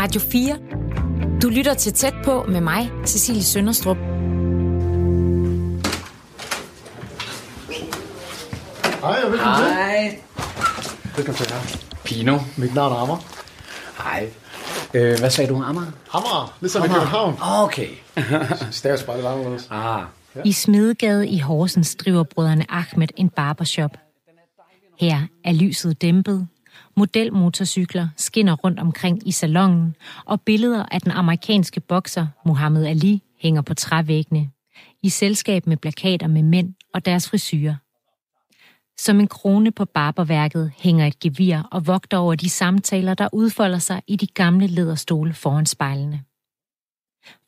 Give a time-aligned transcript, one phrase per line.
[0.00, 0.58] Radio 4.
[1.42, 3.96] Du lytter til tæt på med mig, Cecilie Sønderstrup.
[3.96, 4.06] Hej
[9.24, 9.74] og velkommen til.
[9.74, 10.18] Hej.
[11.16, 11.60] Velkommen til her.
[12.04, 12.38] Pino.
[12.56, 13.16] Mit navn er Ammer.
[14.02, 14.30] Hej.
[14.94, 15.92] Øh, hvad sagde du, Amager?
[16.12, 17.34] Amager, ligesom i København.
[17.40, 17.88] Okay.
[18.70, 19.68] Staves bare lidt anderledes.
[19.70, 20.02] ah,
[20.44, 23.90] I Smedegade i Horsens driver brødrene Ahmed en barbershop.
[25.00, 26.48] Her er lyset dæmpet,
[26.96, 33.62] modelmotorcykler skinner rundt omkring i salongen, og billeder af den amerikanske bokser Muhammad Ali hænger
[33.62, 34.50] på trævæggene,
[35.02, 37.74] i selskab med plakater med mænd og deres frisyrer.
[38.98, 43.78] Som en krone på barberværket hænger et gevir og vogter over de samtaler, der udfolder
[43.78, 46.22] sig i de gamle læderstole foran spejlene.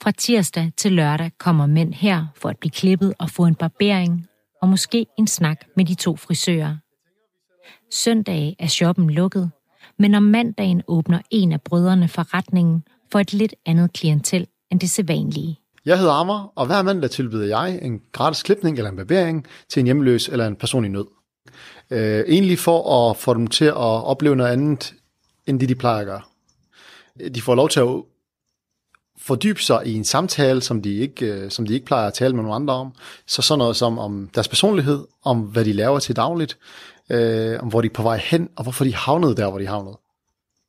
[0.02, 4.26] Fra tirsdag til lørdag kommer mænd her for at blive klippet og få en barbering,
[4.62, 6.76] og måske en snak med de to frisører.
[7.90, 9.50] Søndag er shoppen lukket,
[9.98, 14.90] men om mandagen åbner en af brødrene forretningen for et lidt andet klientel end det
[14.90, 15.58] sædvanlige.
[15.84, 19.80] Jeg hedder Ammer, og hver mandag tilbyder jeg en gratis klipning eller en barbering til
[19.80, 21.06] en hjemløs eller en person i nød.
[21.90, 24.94] Øh, egentlig for at få dem til at opleve noget andet,
[25.46, 26.22] end det de plejer at gøre.
[27.34, 28.02] De får lov til at
[29.18, 32.34] fordybe sig i en samtale, som de ikke, øh, som de ikke plejer at tale
[32.34, 32.92] med nogen andre om.
[33.26, 36.58] Så sådan noget som om deres personlighed, om hvad de laver til dagligt,
[37.10, 39.66] øh, om hvor de er på vej hen, og hvorfor de havnede der, hvor de
[39.66, 39.98] havnede.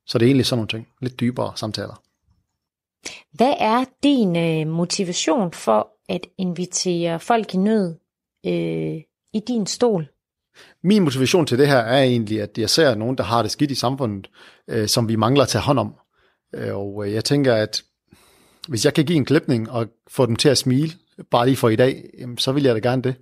[0.06, 0.88] Så det er egentlig sådan nogle ting.
[1.02, 2.02] Lidt dybere samtaler.
[3.34, 7.96] Hvad er din øh, motivation for at invitere folk i nød
[8.46, 9.02] øh,
[9.34, 10.08] i din stol?
[10.84, 13.72] Min motivation til det her er egentlig, at jeg ser nogen, der har det skidt
[13.72, 14.30] i samfundet,
[14.68, 15.96] øh, som vi mangler at tage hånd om.
[16.56, 17.84] Øh, og øh, jeg tænker, at
[18.68, 20.92] hvis jeg kan give en klipning og få dem til at smile,
[21.32, 23.16] bare lige for i dag, så vil jeg da gerne det.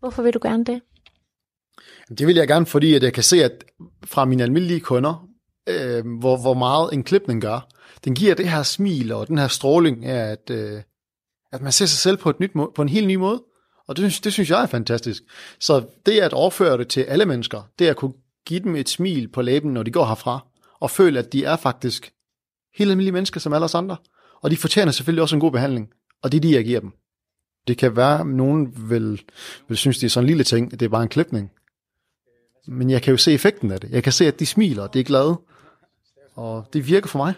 [0.00, 0.80] Hvorfor vil du gerne det?
[2.08, 3.64] Det vil jeg gerne, fordi at jeg kan se, at
[4.04, 5.28] fra mine almindelige kunder,
[5.68, 7.68] øh, hvor, hvor meget en klipning gør,
[8.04, 10.82] den giver det her smil og den her stråling af, at, øh,
[11.52, 13.42] at man ser sig selv på, et nyt må- på en helt ny måde.
[13.88, 15.22] Og det, det synes jeg er fantastisk.
[15.60, 18.12] Så det at overføre det til alle mennesker, det at kunne
[18.46, 20.46] give dem et smil på læben, når de går herfra,
[20.80, 22.12] og føle, at de er faktisk
[22.74, 23.96] helt almindelige mennesker som alle os andre.
[24.42, 25.88] Og de fortjener selvfølgelig også en god behandling,
[26.22, 26.92] og det er de, jeg giver dem.
[27.68, 29.22] Det kan være, at nogen vil,
[29.68, 31.50] vil synes, det er sådan en lille ting, at det er bare en klipning.
[32.66, 33.90] Men jeg kan jo se effekten af det.
[33.90, 35.36] Jeg kan se, at de smiler, de er glade,
[36.34, 37.34] og det virker for mig.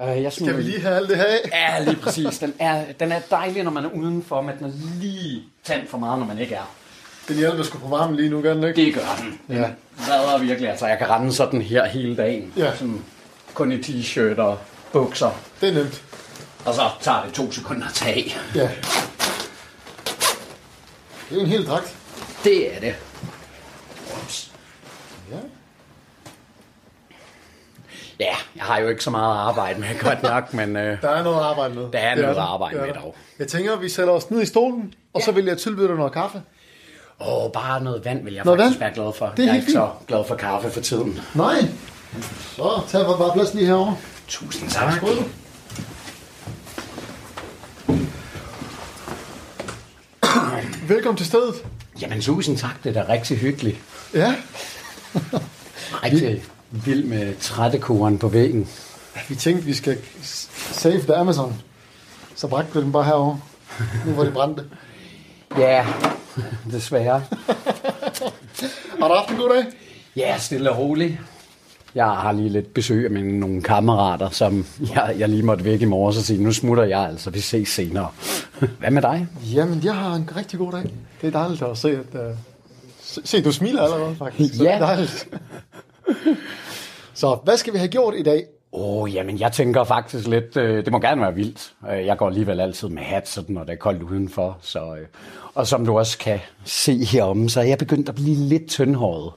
[0.00, 1.40] øh, jeg smiler have alt det her af?
[1.52, 2.38] Ja, lige præcis.
[2.38, 5.98] Den er, den er dejlig, når man er udenfor, men den er lige tændt for
[5.98, 6.74] meget, når man ikke er.
[7.28, 8.84] Den hjælper sgu på varmen lige nu, gør den ikke?
[8.84, 9.40] Det gør den.
[9.48, 9.70] Den Ja.
[9.98, 10.70] redder virkelig.
[10.70, 12.52] Altså, jeg kan rende sådan her hele dagen.
[12.56, 12.76] Ja.
[12.76, 13.04] Sådan,
[13.54, 14.58] kun i t-shirt og
[14.92, 15.30] bukser.
[15.60, 16.04] Det er nemt.
[16.66, 18.38] Og så tager det to sekunder at tage af.
[18.54, 18.60] Ja.
[18.60, 18.70] Det
[21.30, 21.96] er jo en hel dragt.
[22.44, 22.94] Det er det.
[24.24, 24.52] Ups.
[25.30, 25.36] Ja.
[28.20, 31.22] Ja, jeg har jo ikke så meget arbejde med, godt nok, men øh, Der er
[31.22, 31.82] noget arbejde med.
[31.92, 33.16] Der er Det noget at arbejde Det er med dog.
[33.38, 36.12] Jeg tænker, vi sætter os ned i stolen, og så vil jeg tilbyde dig noget
[36.12, 36.42] kaffe.
[37.20, 38.94] åh, bare noget vand vil jeg Noget faktisk vand?
[38.96, 39.26] være glad for.
[39.36, 41.20] Det er jeg er ikke så glad for kaffe for tiden.
[41.34, 41.54] Nej.
[42.56, 43.96] Så tag bare plads lige herovre.
[44.28, 44.92] Tusind tak.
[44.92, 45.24] Skål.
[50.88, 51.54] Velkommen til stedet.
[52.00, 52.84] Jamen, tusind tak.
[52.84, 53.76] Det er da rigtig hyggeligt.
[54.14, 54.34] Ja.
[56.04, 58.68] Rigtig vild med trættekoren på væggen.
[59.28, 59.98] Vi tænkte, vi skal
[60.72, 61.60] save the Amazon.
[62.34, 63.40] Så bragte vi den bare herovre.
[64.06, 64.64] Nu hvor de brændte.
[65.58, 65.86] Ja,
[66.70, 67.22] desværre.
[69.00, 69.64] Har du haft en god dag?
[70.16, 71.18] Ja, stille og roligt.
[71.94, 75.80] Jeg har lige lidt besøg af mine nogle kammerater, som jeg, jeg lige måtte væk
[75.82, 78.08] i morges og sige, nu smutter jeg altså, vi ses senere.
[78.80, 79.26] Hvad med dig?
[79.54, 80.82] Jamen, jeg har en rigtig god dag.
[81.20, 82.30] Det er dejligt at se, at...
[82.30, 82.36] Uh...
[83.02, 84.54] Se, se, du smiler allerede, faktisk.
[84.54, 84.64] Ja.
[84.64, 85.28] Det er dejligt.
[87.14, 88.44] Så hvad skal vi have gjort i dag?
[88.72, 91.72] Åh, oh, jamen jeg tænker faktisk lidt, øh, det må gerne være vildt.
[91.92, 94.58] Øh, Jeg går alligevel altid med hat, sådan, når det er koldt udenfor.
[94.60, 95.06] Så, øh,
[95.54, 99.32] og som du også kan se heromme, så er jeg begyndt at blive lidt tyndhåret.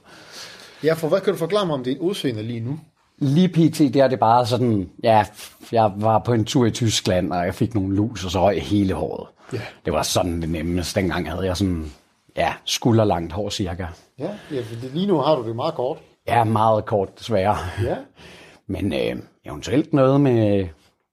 [0.84, 2.78] Ja, for hvad kan du forklare mig om din udseende lige nu?
[3.18, 5.24] Lige pt, der er det bare sådan, ja,
[5.72, 8.62] jeg var på en tur i Tyskland, og jeg fik nogle lus, og så røg
[8.62, 9.26] hele håret.
[9.52, 9.60] Ja.
[9.84, 11.00] Det var sådan det nemmeste.
[11.00, 11.92] Dengang havde jeg sådan,
[12.36, 13.86] ja, skulderlangt hår cirka.
[14.18, 14.60] Ja, ja
[14.94, 15.98] lige nu har du det meget kort.
[16.26, 17.56] Ja, meget kort desværre.
[17.82, 17.96] Ja.
[18.66, 20.68] Men øh, eventuelt noget med,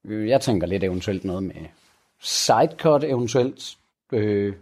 [0.05, 1.55] øh, jeg tænker lidt eventuelt noget med
[2.19, 3.77] sidecut, eventuelt
[4.13, 4.53] øh,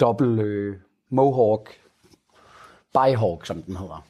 [0.00, 0.76] dobbelt øh,
[1.10, 1.70] mohawk,
[2.92, 4.06] byhawk, som den hedder.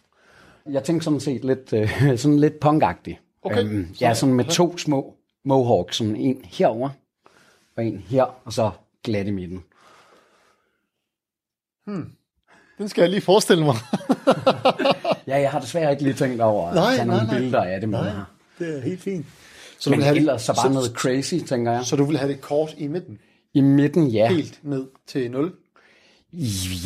[0.66, 3.20] Jeg tænker sådan set lidt, øh, sådan lidt punkagtig.
[3.42, 3.84] Okay.
[4.00, 6.90] ja, sådan med to små mohawks, sådan en herover
[7.76, 8.70] og en her, og så
[9.04, 9.64] glat i midten.
[12.80, 13.74] Den skal jeg lige forestille mig.
[15.26, 17.38] Ja, jeg har desværre ikke lige tænkt over at Nej, tage nej, nogle nej.
[17.38, 18.24] billeder af det med her.
[18.58, 19.26] det er helt fint.
[19.78, 21.84] Så du, Men vil have ellers så bare så, noget crazy, tænker jeg.
[21.84, 23.18] så du vil have det kort i midten?
[23.54, 24.28] I midten, ja.
[24.28, 25.52] Helt ned til 0?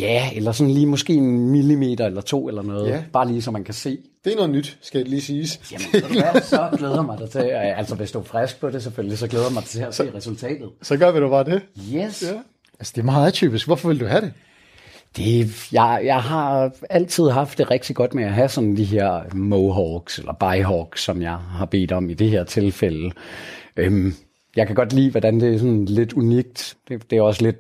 [0.01, 2.89] Ja, eller sådan lige måske en millimeter eller to eller noget.
[2.91, 3.03] Ja.
[3.13, 3.99] Bare lige så man kan se.
[4.25, 5.61] Det er noget nyt, skal det lige siges.
[5.73, 7.39] Jamen, du hvad, så glæder jeg mig da til.
[7.39, 10.11] Altså, hvis du er frisk på det selvfølgelig, så glæder jeg mig til at se
[10.15, 10.71] resultatet.
[10.83, 11.63] Så gør vi du bare det.
[11.95, 12.23] Yes.
[12.23, 12.39] Ja.
[12.79, 13.67] Altså, det er meget atypisk.
[13.67, 14.33] Hvorfor vil du have det?
[15.17, 19.35] Det, jeg, jeg har altid haft det rigtig godt med at have sådan de her
[19.35, 23.11] mohawks, eller byhawks, som jeg har bedt om i det her tilfælde.
[23.77, 24.15] Øhm,
[24.57, 26.77] jeg kan godt lide, hvordan det er sådan lidt unikt.
[26.89, 27.57] Det, det er også lidt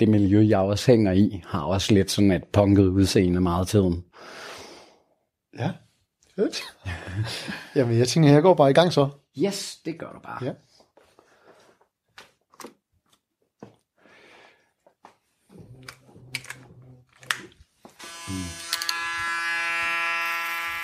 [0.00, 3.66] det miljø, jeg også hænger i, har også lidt sådan et punket udseende meget af
[3.66, 4.04] tiden.
[5.58, 5.70] Ja.
[6.36, 6.62] Fedt.
[7.76, 9.08] Jamen, jeg tænker, jeg går bare i gang så.
[9.38, 10.44] Yes, det gør du bare.
[10.44, 10.52] Ja.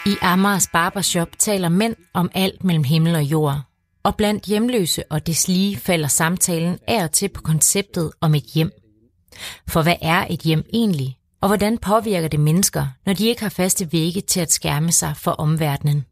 [0.06, 3.60] I Amagers Barbershop taler mænd om alt mellem himmel og jord.
[4.02, 8.70] Og blandt hjemløse og deslige falder samtalen af og til på konceptet om et hjem.
[9.68, 11.18] For hvad er et hjem egentlig?
[11.40, 15.12] Og hvordan påvirker det mennesker, når de ikke har faste vægge til at skærme sig
[15.16, 16.04] for omverdenen?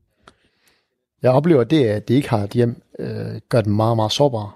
[1.23, 4.51] Jeg oplever, det, at de ikke har et hjem, øh, gør dem meget, meget sårbare.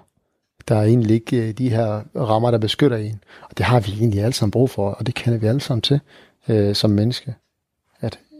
[0.67, 3.23] Der er egentlig ikke øh, de her rammer, der beskytter en.
[3.49, 5.81] Og det har vi egentlig alle sammen brug for, og det kender vi alle sammen
[5.81, 5.99] til
[6.47, 7.35] øh, som menneske.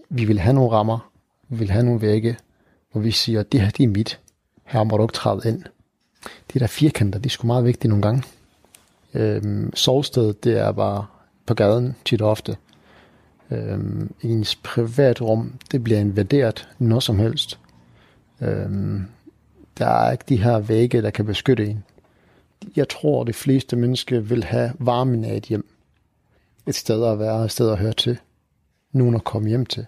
[0.10, 1.12] Vi vil have nogle rammer,
[1.50, 2.38] vi vil have nogle vægge,
[2.92, 4.20] hvor vi siger, det her det er mit.
[4.64, 5.64] Her må du ikke træde ind.
[6.54, 8.24] De der firkanter, de er sgu meget vigtige nogle gange.
[9.14, 11.06] Øhm, sovestedet, det er bare
[11.46, 12.58] på gaden tit og ofte.
[13.52, 17.60] Øhm, ens privatrum, det bliver invaderet når som helst.
[18.42, 19.06] Øhm,
[19.78, 21.84] der er ikke de her vægge, der kan beskytte en.
[22.76, 25.68] Jeg tror, de fleste mennesker vil have varmen af et hjem.
[26.68, 28.20] Et sted at være, et sted at høre til.
[28.92, 29.86] Nogen at komme hjem til.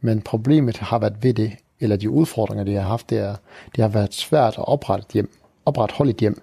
[0.00, 3.34] Men problemet har været ved det, eller de udfordringer, de har haft, det er,
[3.76, 5.30] det har været svært at oprette et hjem,
[5.64, 6.42] opretholde et hjem,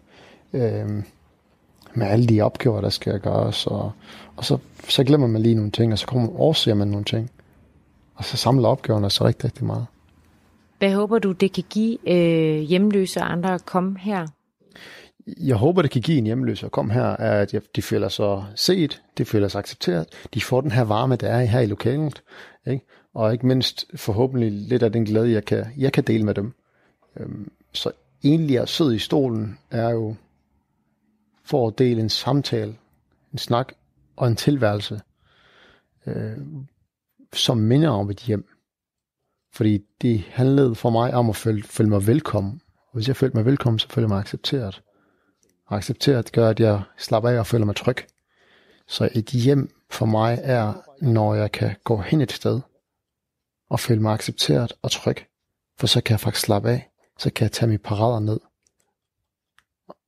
[0.53, 1.03] øhm,
[1.93, 3.91] med alle de opgaver, der skal gøres, og,
[4.35, 4.57] og så,
[4.89, 7.31] så glemmer man lige nogle ting, og så kommer, overser man nogle ting,
[8.15, 9.85] og så samler opgaverne så rigtig, rigtig meget.
[10.79, 14.27] Hvad håber du, det kan give øh, hjemløse og andre at komme her?
[15.39, 18.43] jeg håber, det kan give en hjemløs at komme her, er, at de føler sig
[18.55, 22.21] set, de føler sig accepteret, de får den her varme, der er her i lokalet,
[22.67, 22.85] ikke?
[23.17, 26.53] Og ikke mindst forhåbentlig lidt af den glæde, jeg kan, jeg kan dele med dem.
[27.19, 27.91] Øhm, så
[28.23, 30.15] egentlig at sidde i stolen er jo
[31.43, 32.77] for at dele en samtale,
[33.33, 33.73] en snak
[34.15, 35.01] og en tilværelse,
[36.05, 36.37] øh,
[37.33, 38.47] som minder om et hjem.
[39.53, 42.61] Fordi det handlede for mig om at føle, føle mig velkommen.
[42.87, 44.81] Og hvis jeg følte mig velkommen, så følte jeg mig accepteret.
[45.65, 47.97] Og accepteret gør, at jeg slapper af og føler mig tryg.
[48.87, 52.61] Så et hjem for mig er, når jeg kan gå hen et sted
[53.69, 55.17] og føle mig accepteret og tryg.
[55.79, 56.89] For så kan jeg faktisk slappe af.
[57.19, 58.39] Så kan jeg tage mine parader ned.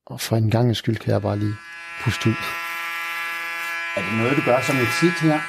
[0.06, 1.54] Og for en gang skyld kan jeg bare lige
[2.04, 2.34] puste ud.
[3.96, 5.40] Er det noget, du gør som et tit her?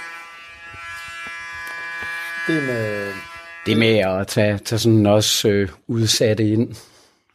[2.48, 3.14] Det med...
[3.66, 6.76] Det med at tage, tage sådan også øh, udsatte ind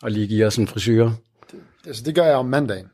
[0.03, 1.11] og lige give os en frisyr.
[1.87, 2.87] Altså, det gør jeg om mandagen.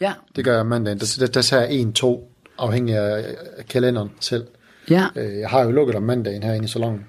[0.00, 0.14] Ja.
[0.36, 0.98] Det gør jeg om mandagen.
[1.00, 4.46] Der, der, der tager jeg en, to, afhængig af af kalenderen selv.
[4.90, 5.06] Ja.
[5.16, 7.06] Øh, Jeg har jo lukket om mandagen herinde i salongen.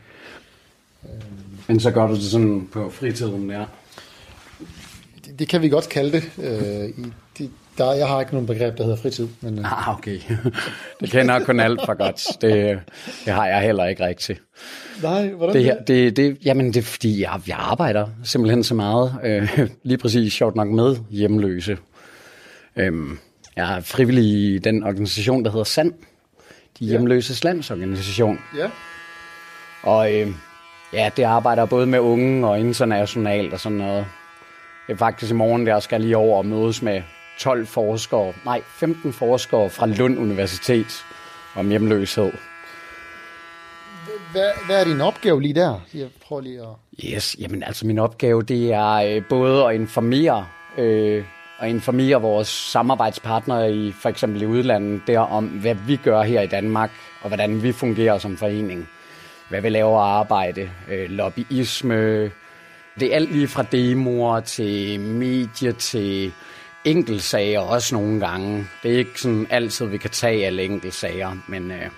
[1.68, 3.65] Men så gør du det sådan på fritiden der.
[5.25, 6.32] Det, det kan vi godt kalde det.
[6.44, 9.27] Øh, i, de, der, jeg har ikke nogen begreb, der hedder fritid.
[9.41, 10.20] Men, øh, Ah, okay.
[11.01, 12.41] Det kender jeg kun alt for godt.
[12.41, 12.79] Det,
[13.25, 14.41] det har jeg heller ikke rigtigt.
[15.03, 18.75] nej, hvordan Det her, det, det, jamen det er fordi, jeg, jeg arbejder simpelthen så
[18.75, 21.77] meget, øh, lige præcis sjovt nok med hjemløse.
[22.75, 23.20] Øhm,
[23.56, 25.94] jeg er frivillig i den organisation, der hedder SAND,
[26.79, 28.39] de hjemløses landsorganisation.
[28.58, 28.70] Ja.
[29.84, 30.27] Og øh,
[30.93, 34.05] ja, det arbejder både med unge og internationalt og sådan noget.
[34.88, 37.01] Det er faktisk i morgen, der skal lige over og mødes med
[37.39, 41.05] 12 forskere, nej, 15 forskere fra Lund Universitet
[41.55, 42.31] om hjemløshed.
[44.31, 45.79] Hvad, hvad er din opgave lige der?
[45.93, 46.67] Jeg prøver lige at...
[47.05, 50.46] Yes, jamen altså min opgave, det er øh, både at informere,
[50.77, 51.24] øh,
[51.60, 56.41] og informere vores samarbejdspartnere i for eksempel i udlandet, der om, hvad vi gør her
[56.41, 56.91] i Danmark,
[57.22, 58.89] og hvordan vi fungerer som forening.
[59.50, 62.24] Hvad vi laver arbejde, øh, lobbyisme,
[63.00, 66.34] det er alt lige fra demoer til medier til
[66.86, 68.68] enkeltsager også nogle gange.
[68.84, 71.89] Det er ikke sådan altid, vi kan tage alle enkeltsager, men øh,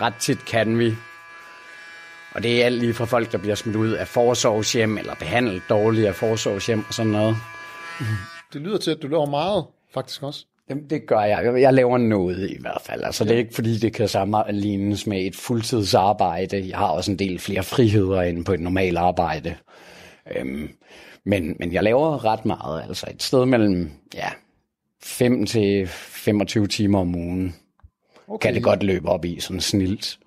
[0.00, 0.94] ret tit kan vi.
[2.34, 5.62] Og det er alt lige fra folk, der bliver smidt ud af forsorgshjem, eller behandlet
[5.68, 7.36] dårligt af forsorgshjem og sådan noget.
[8.00, 8.06] Mm.
[8.52, 10.46] Det lyder til, at du laver meget, faktisk også.
[10.70, 11.60] Det, det gør jeg.
[11.60, 13.02] Jeg laver noget i hvert fald.
[13.02, 16.68] Altså, det er ikke fordi, det kan sammenlignes med et fuldtidsarbejde.
[16.68, 19.54] Jeg har også en del flere friheder end på et normalt arbejde.
[20.36, 20.68] Øhm,
[21.24, 22.82] men, men jeg laver ret meget.
[22.88, 24.28] Altså et sted mellem ja,
[25.02, 27.54] 5 til 25 timer om ugen
[28.28, 28.46] okay.
[28.46, 30.18] kan det godt løbe op i, sådan snilt.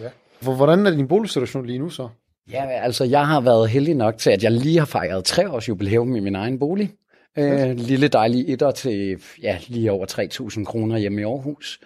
[0.00, 0.08] Ja.
[0.40, 2.08] Hvordan er din boligsituation lige nu så?
[2.50, 5.68] Ja, altså jeg har været heldig nok til, at jeg lige har fejret tre års
[5.68, 6.90] jubilæum i min egen bolig.
[7.38, 10.06] Øh, lille dejlig etter til ja, lige over
[10.56, 11.80] 3.000 kroner hjemme i Aarhus.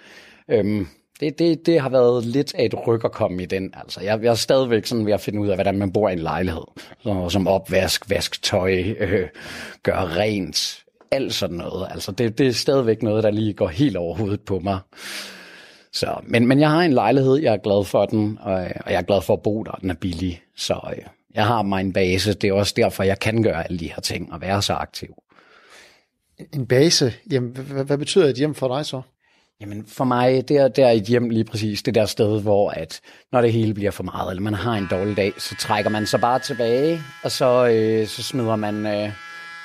[0.50, 0.86] Øhm,
[1.20, 3.74] det, det, det har været lidt af et ryk at komme i den.
[3.74, 6.12] Altså, jeg, jeg er stadigvæk sådan ved at finde ud af, hvordan man bor i
[6.12, 6.64] en lejlighed.
[7.02, 9.28] Så, som opvask, vask tøj, øh,
[9.82, 11.88] gør rent, alt sådan noget.
[11.90, 14.78] Altså, det, det er stadigvæk noget, der lige går helt over hovedet på mig.
[15.92, 18.98] Så, men, men jeg har en lejlighed, jeg er glad for den, og, og jeg
[18.98, 20.42] er glad for at bo der, den er billig.
[20.56, 21.02] Så øh,
[21.34, 24.32] jeg har min base, det er også derfor, jeg kan gøre alle de her ting
[24.32, 25.14] og være så aktiv.
[26.54, 29.02] En base, jamen, hvad, hvad betyder et hjem for dig så?
[29.60, 32.70] Jamen for mig, det er, det er et hjem lige præcis det der sted, hvor
[32.70, 33.00] at
[33.32, 36.06] når det hele bliver for meget, eller man har en dårlig dag, så trækker man
[36.06, 39.12] sig bare tilbage, og så, øh, så smider man øh,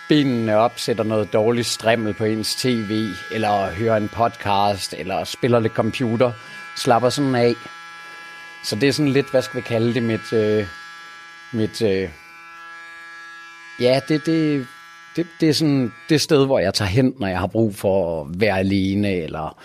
[0.09, 5.59] benene op, sætter noget dårligt strimmel på ens tv, eller hører en podcast, eller spiller
[5.59, 6.31] lidt computer,
[6.77, 7.53] slapper sådan af.
[8.63, 10.67] Så det er sådan lidt, hvad skal vi kalde det, mit, øh,
[11.53, 12.09] mit øh,
[13.79, 14.67] ja, det, det,
[15.15, 18.21] det, det er sådan det sted, hvor jeg tager hen, når jeg har brug for
[18.21, 19.57] at være alene, eller...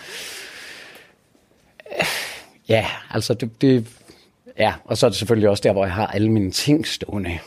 [2.68, 3.86] Ja, altså det, det...
[4.58, 7.38] Ja, og så er det selvfølgelig også der, hvor jeg har alle mine ting stående.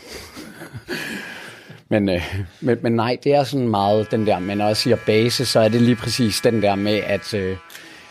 [1.89, 4.97] men, øh, men, men nej, det er sådan meget den der, men når jeg siger
[5.05, 7.57] base, så er det lige præcis den der med, at, øh,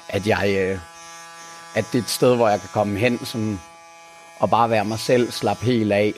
[0.08, 0.56] at jeg...
[0.58, 0.78] Øh,
[1.74, 3.60] at det er et sted, hvor jeg kan komme hen sådan,
[4.38, 6.14] og bare være mig selv, slappe helt af,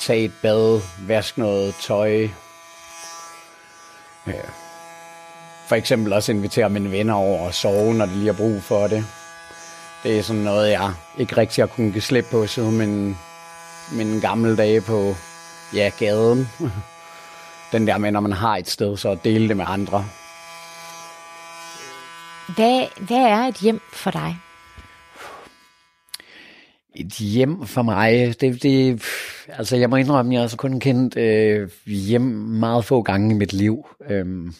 [0.00, 2.28] tage et bad, vaske noget tøj,
[5.66, 8.86] for eksempel også invitere mine venner over og sove, når de lige har brug for
[8.86, 9.04] det.
[10.02, 13.18] Det er sådan noget, jeg ikke rigtig har kunnet give slip på siden min,
[13.92, 15.14] min gamle dage på
[15.74, 16.50] ja, gaden.
[17.72, 20.04] Den der med, når man har et sted, så at dele det med andre.
[22.54, 24.38] Hvad, hvad er et hjem for dig?
[26.96, 29.02] Et hjem for mig, det, det
[29.48, 33.38] altså jeg må indrømme, jeg har så kun kendt øh, hjem meget få gange i
[33.38, 33.86] mit liv.
[34.10, 34.52] Øhm,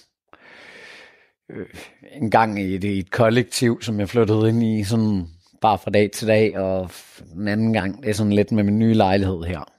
[1.51, 1.67] øh,
[2.13, 5.27] en gang i et, i et kollektiv, som jeg flyttede ind i, sådan
[5.61, 6.91] bare fra dag til dag, og
[7.37, 9.73] en anden gang, det er sådan lidt med min nye lejlighed her.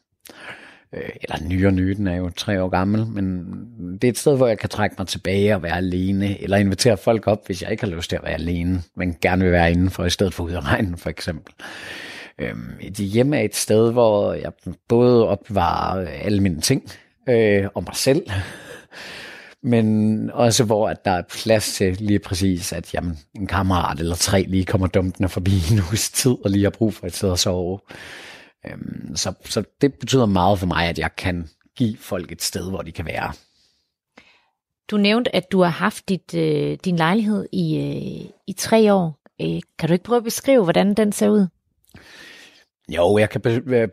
[0.94, 3.46] Øh, eller ny og ny, den er jo tre år gammel, men
[3.94, 6.98] det er et sted, hvor jeg kan trække mig tilbage og være alene, eller invitere
[6.98, 9.72] folk op, hvis jeg ikke har lyst til at være alene, men gerne vil være
[9.72, 11.54] indenfor, i stedet for ud af regnen, for eksempel.
[12.41, 14.51] Øhm, et hjem er et sted, hvor jeg
[14.88, 16.91] både opvarer øh, alle mine ting
[17.29, 18.25] øh, og mig selv,
[19.72, 24.15] men også hvor at der er plads til lige præcis, at jamen, en kammerat eller
[24.15, 27.32] tre lige kommer dumpende forbi en uges tid og lige har brug for et sted
[27.32, 27.79] at sove.
[28.67, 32.70] Øhm, så, så det betyder meget for mig, at jeg kan give folk et sted,
[32.70, 33.34] hvor de kan være.
[34.91, 39.20] Du nævnte, at du har haft dit, øh, din lejlighed i, øh, i tre år.
[39.41, 41.48] Øh, kan du ikke prøve at beskrive, hvordan den ser ud?
[42.96, 43.41] Jo, jeg kan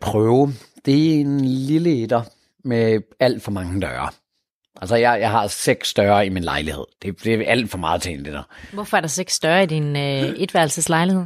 [0.00, 0.52] prøve.
[0.84, 2.22] Det er en lille etter
[2.64, 4.08] med alt for mange døre.
[4.80, 6.84] Altså, jeg, jeg har seks døre i min lejlighed.
[7.02, 8.42] Det, det er alt for meget til en etter.
[8.72, 11.24] Hvorfor er der seks døre i din øh, etværelseslejlighed?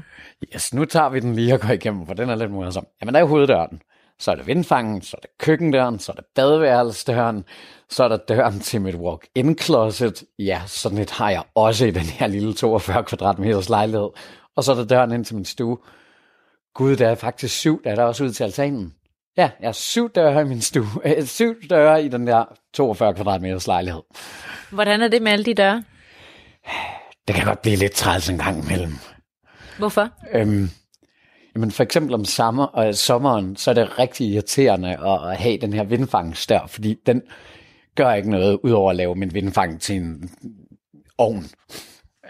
[0.54, 2.86] Yes, nu tager vi den lige og går igennem, for den er lidt morsom.
[3.00, 3.80] Jamen, der er hoveddøren.
[4.20, 7.44] Så er der vindfangen, så er der køkkendøren, så er der badeværelsesdøren,
[7.90, 10.24] så er der døren til mit walk-in closet.
[10.38, 14.08] Ja, sådan et har jeg også i den her lille 42 kvadratmeters lejlighed.
[14.56, 15.78] Og så er der døren ind til min stue.
[16.74, 18.94] Gud, der er faktisk syv, der er der også ud til altanen.
[19.36, 20.86] Ja, jeg har syv døre i min stue.
[21.04, 22.44] Øh, syv døre i den der
[22.74, 24.02] 42 kvadratmeters lejlighed.
[24.70, 25.84] Hvordan er det med alle de døre?
[27.28, 28.92] Det kan godt blive lidt træls en gang imellem.
[29.78, 30.08] Hvorfor?
[30.32, 30.70] Øhm,
[31.54, 35.58] jamen for eksempel om sommer, og sommeren, så er det rigtig irriterende at, at have
[35.58, 37.22] den her vindfangsdør, fordi den
[37.96, 40.30] gør ikke noget, udover at lave min vindfang til en
[41.18, 41.44] ovn.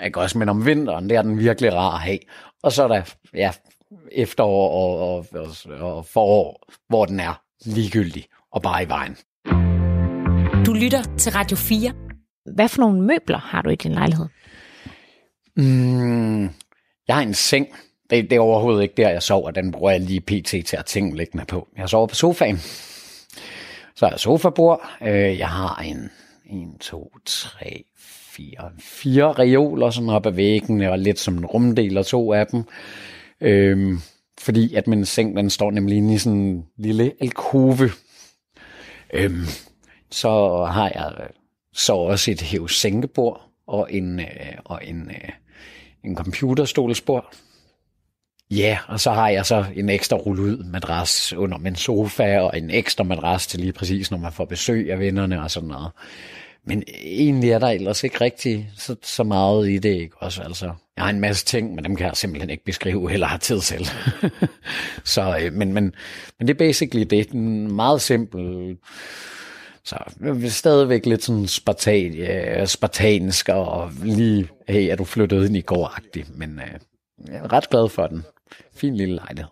[0.05, 2.19] Ikke også, men om vinteren, det er den virkelig rar at have.
[2.63, 3.03] Og så er der
[3.35, 3.53] ja,
[4.13, 9.17] efterår og, og, og, og forår, hvor den er ligegyldig og bare i vejen.
[10.67, 11.93] Du lytter til Radio 4.
[12.55, 14.27] Hvad for nogle møbler har du i din lejlighed?
[15.57, 16.43] Mm,
[17.09, 17.69] jeg har en seng.
[18.11, 19.51] Det, det er overhovedet ikke der, jeg sover.
[19.51, 20.67] Den bruger jeg lige pt.
[20.67, 21.69] til at ting liggende på.
[21.77, 22.59] Jeg sover på sofaen.
[23.97, 24.91] Så er jeg sofabord.
[25.03, 26.11] Øh, jeg har en
[26.75, 31.99] 1, 2, 3, 4, fire reoler sådan op ad væggene, og lidt som en rumdel
[31.99, 32.65] og to af dem.
[33.41, 33.99] Øhm,
[34.41, 37.91] fordi at min seng, den står nemlig inde i sådan en lille alkove.
[39.13, 39.45] Øhm,
[40.11, 40.29] så
[40.65, 41.27] har jeg øh,
[41.73, 44.27] så også et hævesænkebord, og en, øh,
[44.65, 45.31] og en, øh,
[46.05, 47.35] en computerstolsbord.
[48.51, 52.71] Ja, og så har jeg så en ekstra rullet madras under min sofa, og en
[52.71, 55.91] ekstra madras til lige præcis, når man får besøg af vennerne og sådan noget.
[56.65, 60.43] Men egentlig er der ellers ikke rigtig så, så meget i det, ikke også?
[60.43, 63.39] Altså, jeg har en masse ting, men dem kan jeg simpelthen ikke beskrive, eller have
[63.39, 63.89] tid til.
[65.15, 65.95] så, øh, men, men,
[66.39, 67.33] men det er basically det.
[67.33, 68.77] Den meget simpel.
[69.85, 75.47] Så jeg er stadigvæk lidt sådan spartan, ja, spartansk, og lige, hey, er du flyttet
[75.47, 75.95] ind i går
[76.35, 76.81] Men øh,
[77.33, 78.25] jeg er ret glad for den.
[78.75, 79.51] Fin lille lejlighed.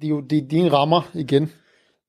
[0.00, 1.52] Det er jo det er dine rammer igen.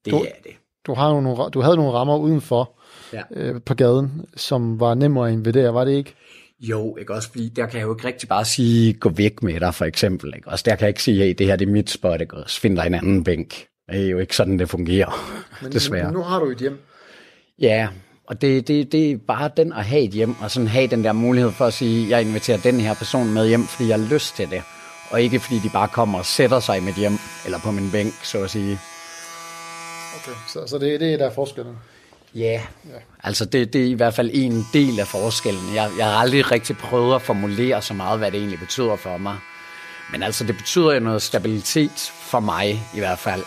[0.05, 0.51] Det du, er det.
[0.87, 2.78] Du, har nogle, du havde nogle rammer udenfor
[3.13, 3.21] ja.
[3.31, 6.15] øh, på gaden, som var nemmere at invadere, var det ikke?
[6.59, 9.59] Jo, ikke også, fordi der kan jeg jo ikke rigtig bare sige, gå væk med
[9.59, 10.33] dig, for eksempel.
[10.35, 10.47] Ikke?
[10.47, 12.37] Også der kan jeg ikke sige, hey, det her det er mit spot, ikke?
[12.37, 13.65] Også find dig en anden bænk.
[13.91, 16.11] Det er jo ikke sådan, det fungerer, Men desværre.
[16.11, 16.77] Nu, nu har du et hjem.
[17.59, 17.87] Ja,
[18.27, 21.03] og det, det, det er bare den at have et hjem, og sådan have den
[21.03, 24.13] der mulighed for at sige, jeg inviterer den her person med hjem, fordi jeg har
[24.13, 24.61] lyst til det.
[25.11, 27.13] Og ikke fordi de bare kommer og sætter sig i mit hjem,
[27.45, 28.79] eller på min bænk, så at sige.
[30.15, 31.75] Okay, så, så det, det er der forskellen.
[32.35, 33.01] Ja, yeah.
[33.23, 35.75] altså det, det er i hvert fald en del af forskellen.
[35.75, 39.17] Jeg, jeg har aldrig rigtig prøvet at formulere så meget, hvad det egentlig betyder for
[39.17, 39.37] mig.
[40.11, 43.43] Men altså det betyder jo noget stabilitet for mig i hvert fald.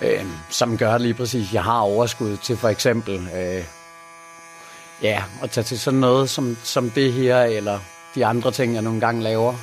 [0.00, 3.64] Øh, som gør lige præcis, at jeg har overskud til for eksempel øh,
[5.02, 7.78] ja, at tage til sådan noget som, som det her, eller
[8.14, 9.54] de andre ting, jeg nogle gange laver.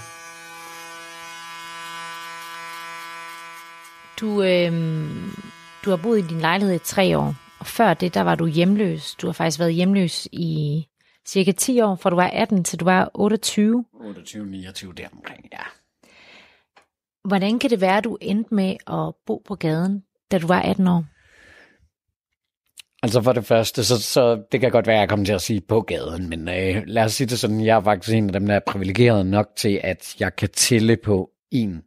[4.19, 4.73] Du, øh,
[5.85, 8.47] du har boet i din lejlighed i tre år, og før det, der var du
[8.47, 9.15] hjemløs.
[9.15, 10.85] Du har faktisk været hjemløs i
[11.27, 13.85] cirka 10 år, fra du var 18 til du var 28.
[13.93, 15.63] 28-29 deromkring, ja.
[17.27, 20.61] Hvordan kan det være, at du endte med at bo på gaden, da du var
[20.61, 21.05] 18 år?
[23.03, 25.41] Altså for det første, så, så det kan godt være, at jeg kommer til at
[25.41, 28.33] sige på gaden, men øh, lad os sige det sådan, jeg er faktisk en af
[28.33, 31.81] dem, der er privilegeret nok til, at jeg kan tælle på en,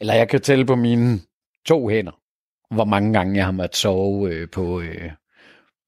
[0.00, 1.20] eller jeg kan tælle på mine
[1.66, 2.21] to hænder,
[2.72, 5.10] hvor mange gange jeg har måttet sove øh, på, øh,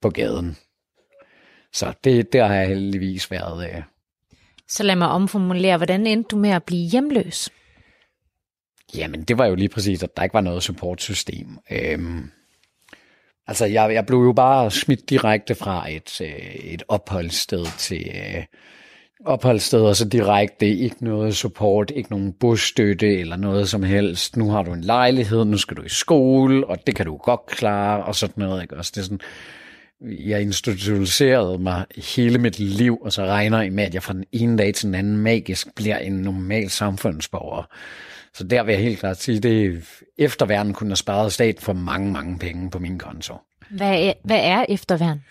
[0.03, 0.57] på gaden.
[1.73, 3.68] Så det, det har jeg heldigvis været.
[3.68, 3.83] Øh.
[4.68, 7.51] Så lad mig omformulere, hvordan endte du med at blive hjemløs?
[8.97, 11.59] Jamen, det var jo lige præcis, at der ikke var noget supportsystem.
[11.70, 12.31] Øhm,
[13.47, 18.44] altså, jeg, jeg blev jo bare smidt direkte fra et, øh, et opholdssted til øh,
[19.27, 24.37] opholdssted, og så direkte ikke noget support, ikke nogen busstøtte eller noget som helst.
[24.37, 27.46] Nu har du en lejlighed, nu skal du i skole, og det kan du godt
[27.46, 28.62] klare, og sådan noget.
[28.62, 28.77] Ikke?
[28.77, 29.20] Også det er sådan,
[30.00, 34.24] jeg institutionaliserede mig hele mit liv, og så regner jeg med, at jeg fra den
[34.33, 37.62] ene dag til den anden magisk bliver en normal samfundsborger.
[38.35, 39.85] Så der vil jeg helt klart sige, det
[40.18, 43.35] efterværn kunne have sparet staten for mange, mange penge på min konto.
[43.70, 45.22] Hvad er, hvad er efterværn?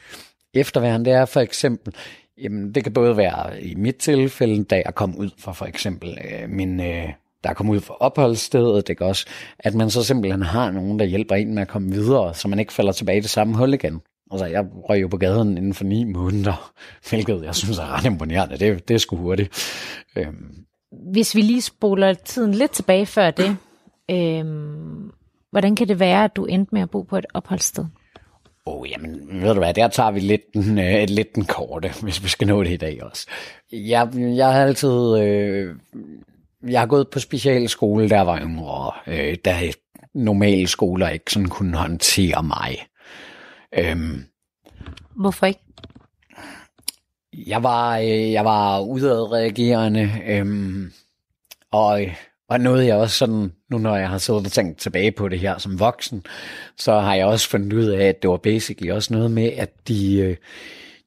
[0.54, 1.94] Efterværn, det er for eksempel,
[2.38, 6.10] jamen det kan både være i mit tilfælde, da jeg kom ud fra for eksempel
[6.10, 7.10] øh, min, øh,
[7.44, 9.26] der kom ud fra opholdsstedet, det også,
[9.60, 12.60] at man så simpelthen har nogen, der hjælper en med at komme videre, så man
[12.60, 14.02] ikke falder tilbage i det samme hul igen.
[14.32, 16.74] Altså, jeg røg jo på gaden inden for ni måneder,
[17.10, 18.58] hvilket jeg synes er ret imponerende.
[18.58, 19.50] Det, det er sgu hurtigt.
[20.16, 20.56] Øhm,
[21.12, 23.58] hvis vi lige spoler tiden lidt tilbage før det,
[24.12, 25.12] øhm,
[25.52, 27.86] hvordan kan det være, at du endte med at bo på et opholdssted?
[28.66, 31.92] Åh, oh, jamen, ved du hvad, der tager vi lidt den, øh, lidt den korte,
[32.04, 33.28] hvis vi skal nå det i dag også.
[33.72, 35.76] Jeg, jeg har altid, øh,
[36.70, 39.74] jeg har gået på specialskole, der var yngre, øh, der
[40.14, 42.78] normale skoler ikke sådan kunne håndtere mig.
[43.78, 44.26] Øhm,
[45.16, 45.60] Hvorfor ikke?
[47.34, 50.92] Jeg var, øh, jeg var udadreagerende, øhm,
[51.72, 52.02] og,
[52.54, 55.40] og noget jeg også sådan, nu når jeg har siddet og tænkt tilbage på det
[55.40, 56.26] her som voksen,
[56.78, 59.88] så har jeg også fundet ud af, at det var basically også noget med, at
[59.88, 60.38] de, øh,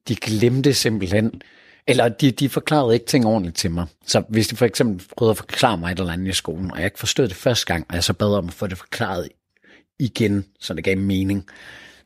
[0.08, 1.40] de glemte simpelthen,
[1.86, 3.86] eller de, de forklarede ikke ting ordentligt til mig.
[4.06, 6.76] Så hvis de for eksempel prøvede at forklare mig et eller andet i skolen, og
[6.76, 9.28] jeg ikke forstod det første gang, og jeg så bad om at få det forklaret
[9.98, 11.46] igen, så det gav mening,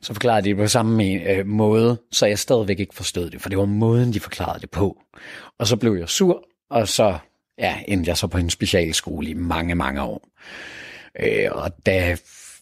[0.01, 3.49] så forklarede de det på samme øh, måde, så jeg stadigvæk ikke forstod det, for
[3.49, 4.97] det var måden, de forklarede det på.
[5.59, 7.17] Og så blev jeg sur, og så
[7.61, 10.27] ja, endte jeg så på en specialskole i mange, mange år.
[11.19, 12.17] Øh, og da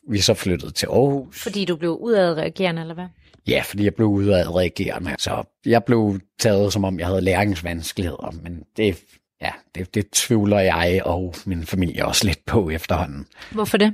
[0.09, 1.41] vi så flyttede til Aarhus...
[1.41, 3.07] Fordi du blev udadreagerende, eller hvad?
[3.47, 5.15] Ja, fordi jeg blev udadreagerende.
[5.19, 8.97] Så jeg blev taget, som om jeg havde læringsvanskeligheder, men det,
[9.41, 13.25] ja, det, det tvivler jeg og min familie også lidt på efterhånden.
[13.51, 13.93] Hvorfor det?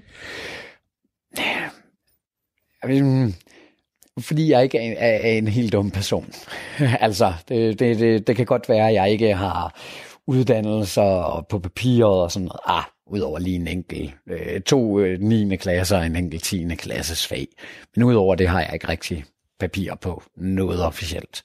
[4.20, 6.34] fordi jeg ikke er, er, er en helt dum person.
[6.80, 9.80] altså, det, det, det, det kan godt være, at jeg ikke har
[10.28, 12.60] uddannelser på papiret og sådan noget.
[12.66, 15.56] Ah, udover lige en enkelt, øh, to øh, 9.
[15.56, 16.76] klasser og en enkelt 10.
[16.76, 17.48] klasses fag.
[17.96, 19.26] Men udover det har jeg ikke rigtig
[19.60, 21.44] papir på noget officielt.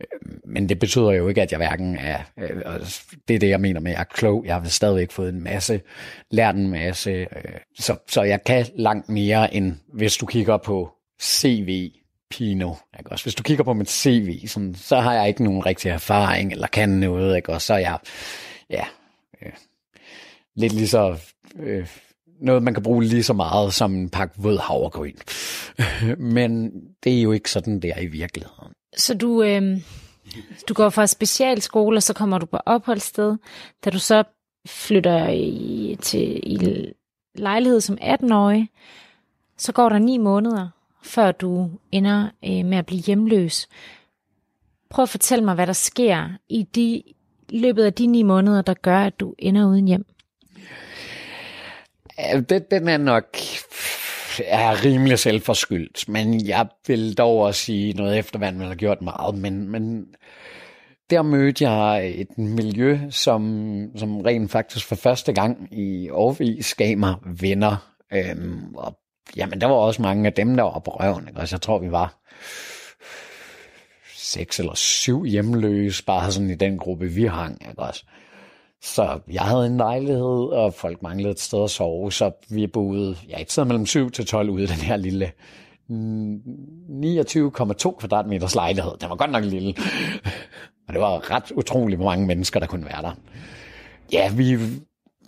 [0.00, 2.80] Øh, men det betyder jo ikke, at jeg hverken er, øh,
[3.28, 4.44] det er det, jeg mener med, at jeg er klog.
[4.46, 5.80] Jeg har stadigvæk fået en masse,
[6.30, 7.26] lært en masse, øh,
[7.78, 10.90] så, så jeg kan langt mere, end hvis du kigger på
[11.22, 11.90] CV,
[12.32, 12.74] Pino.
[12.98, 13.12] Ikke?
[13.12, 16.52] Også hvis du kigger på mit CV, sådan, så har jeg ikke nogen rigtig erfaring,
[16.52, 17.52] eller kan noget, ikke?
[17.52, 17.98] og så er jeg,
[18.70, 18.84] ja,
[19.42, 19.52] øh,
[20.54, 21.18] lidt lige så,
[21.56, 21.88] øh,
[22.40, 25.16] noget man kan bruge lige så meget som en pakke våd havregryn.
[26.34, 26.72] Men
[27.04, 28.72] det er jo ikke sådan, det er i virkeligheden.
[28.96, 29.80] Så du, øh,
[30.68, 33.36] du går fra specialskole, og så kommer du på opholdssted.
[33.84, 34.24] Da du så
[34.66, 36.92] flytter i, til i
[37.34, 38.68] lejlighed som 18-årig,
[39.58, 40.68] så går der ni måneder,
[41.02, 43.68] før du ender øh, med at blive hjemløs.
[44.90, 47.02] Prøv at fortælle mig, hvad der sker i de
[47.48, 50.06] løbet af de ni måneder, der gør, at du ender uden hjem.
[52.18, 53.36] Ja, det, den er nok
[54.46, 59.02] er rimelig selvforskyldt, men jeg vil dog også sige noget efter, hvad man har gjort
[59.02, 60.06] meget, men, men
[61.10, 63.42] der mødte jeg et miljø, som,
[63.96, 67.76] som rent faktisk for første gang i årvis gav mig venner.
[68.12, 68.98] Øhm, og
[69.36, 71.28] jamen, der var også mange af dem, der var på røven.
[71.28, 71.40] Ikke?
[71.40, 72.22] Altså, jeg tror, vi var
[74.16, 77.62] seks eller syv hjemløse, bare sådan i den gruppe, vi hang.
[77.68, 77.82] Ikke?
[77.82, 78.04] Også.
[78.82, 83.16] Så jeg havde en lejlighed, og folk manglede et sted at sove, så vi boede
[83.28, 85.32] ja, et sted mellem 7 til 12 ude i den her lille
[85.88, 88.92] mm, 29,2 kvadratmeters lejlighed.
[89.00, 89.74] Den var godt nok lille.
[90.88, 93.12] Og det var ret utroligt, hvor mange mennesker, der kunne være der.
[94.12, 94.58] Ja, vi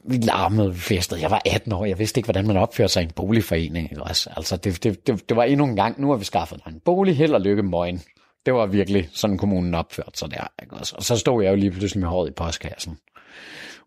[0.05, 1.21] larmede festet.
[1.21, 3.90] Jeg var 18 år, jeg vidste ikke, hvordan man opførte sig i en boligforening.
[3.90, 4.31] Ikke også?
[4.37, 7.17] Altså, det, det, det, det var endnu en gang, nu har vi skaffet en bolig,
[7.17, 8.03] held og lykke, møgen.
[8.47, 10.47] Det var virkelig sådan, kommunen opførte sig der.
[10.62, 10.95] Ikke også?
[10.97, 12.99] Og så stod jeg jo lige pludselig med håret i postkassen.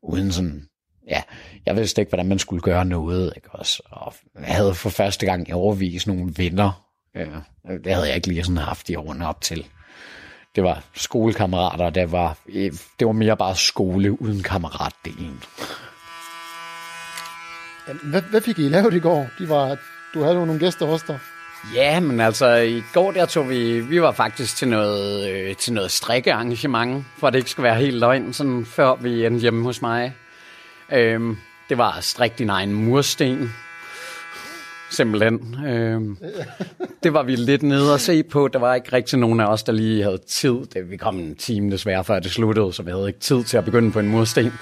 [0.01, 0.67] Uden sådan,
[1.09, 1.21] ja,
[1.65, 3.33] jeg vidste ikke, hvordan man skulle gøre noget.
[3.35, 3.83] Ikke også?
[3.85, 6.83] Og jeg havde for første gang i overvis nogle venner.
[7.15, 7.25] Ja,
[7.83, 9.65] det havde jeg ikke lige sådan haft i årene op til
[10.57, 12.37] det var skolekammerater, det var,
[12.99, 15.43] det var mere bare skole uden kammeratdelen.
[18.03, 19.29] Hvad, hvad fik I lavet i går?
[19.39, 19.77] De var,
[20.13, 21.19] du havde jo nogle gæster hos dig.
[21.75, 25.73] Ja, men altså i går der tog vi, vi var faktisk til noget, øh, til
[25.73, 29.63] noget strikkearrangement, for at det ikke skulle være helt løgn, sådan før vi endte hjemme
[29.63, 30.15] hos mig.
[30.93, 31.37] Øhm,
[31.69, 33.53] det var at strikke din egen mursten,
[34.89, 35.65] simpelthen.
[35.65, 36.17] Øhm,
[37.03, 38.47] det var vi lidt nede at se på.
[38.47, 40.57] Der var ikke rigtig nogen af os, der lige havde tid.
[40.73, 43.57] Det, vi kom en time desværre, før det sluttede, så vi havde ikke tid til
[43.57, 44.53] at begynde på en mursten.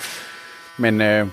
[0.77, 1.27] Men, øh,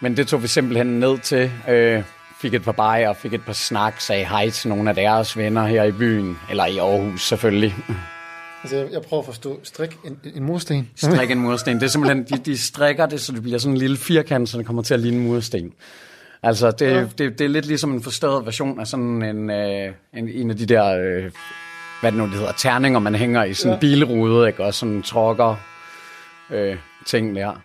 [0.00, 1.50] men det tog vi simpelthen ned til.
[1.68, 2.02] Øh,
[2.40, 5.66] fik et par bajer, fik et par snak, sagde hej til nogle af deres venner
[5.66, 7.74] her i byen, eller i Aarhus selvfølgelig.
[8.62, 10.90] Altså, jeg, jeg prøver at forstå, strik en, en mursten.
[10.96, 11.74] Strik en mursten.
[11.76, 14.58] Det er simpelthen, de, de strikker det, så det bliver sådan en lille firkant, så
[14.58, 15.72] det kommer til at ligne en mursten.
[16.42, 17.00] Altså, det, ja.
[17.18, 20.56] det, det er lidt ligesom en forstørret version af sådan en, øh, en, en af
[20.56, 21.30] de der, øh,
[22.00, 23.80] hvad det nu det hedder, terninger, man hænger i sådan en ja.
[23.80, 24.64] bilrude, ikke?
[24.64, 25.56] Og sådan trokker
[26.50, 27.62] øh, ting der.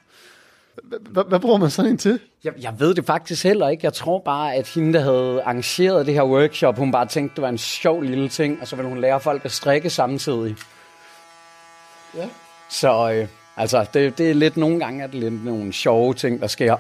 [1.28, 2.20] Hvad bruger man sådan en til?
[2.44, 3.86] Jeg, jeg ved det faktisk heller ikke.
[3.86, 7.42] Jeg tror bare, at hende, der havde arrangeret det her workshop, hun bare tænkte, det
[7.42, 10.56] var en sjov lille ting, og så ville hun lære folk at strikke samtidig.
[12.16, 12.30] Ja.
[12.70, 16.14] Så øh, altså, det, det er lidt nogle gange, at det er lidt nogle sjove
[16.14, 16.78] ting, der sker.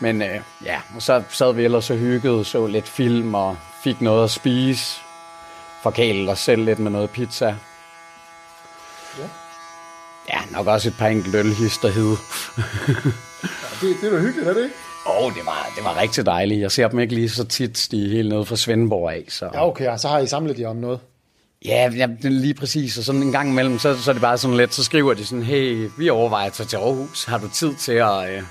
[0.00, 4.00] Men øh, ja, og så sad vi ellers og hyggede, så lidt film og fik
[4.00, 5.00] noget at spise.
[5.82, 7.56] Forkælede os selv lidt med noget pizza.
[9.18, 9.24] Ja.
[10.28, 12.16] Ja, nok også et par enkelt ølhister hed.
[13.62, 14.74] ja, det, det var hyggeligt, er det ikke?
[15.06, 16.60] Åh, oh, det var, det var rigtig dejligt.
[16.60, 19.24] Jeg ser dem ikke lige så tit, de er helt nede fra Svendborg af.
[19.28, 19.50] Så.
[19.54, 21.00] Ja, okay, så har I samlet jer om noget.
[21.64, 22.98] Ja, ja, det lige præcis.
[22.98, 25.24] Og sådan en gang imellem, så, så er det bare sådan lidt, så skriver de
[25.24, 27.24] sådan, hey, vi overvejer at tage til Aarhus.
[27.24, 28.42] Har du tid til at, øh,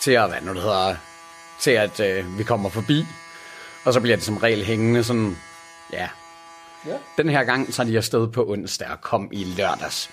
[0.00, 0.94] til at, hvad nu det hedder,
[1.60, 3.04] til at øh, vi kommer forbi.
[3.84, 5.36] Og så bliver det som regel hængende sådan,
[5.92, 6.08] ja.
[6.86, 6.96] ja.
[7.18, 10.10] Den her gang tager de afsted på onsdag og kom i lørdags.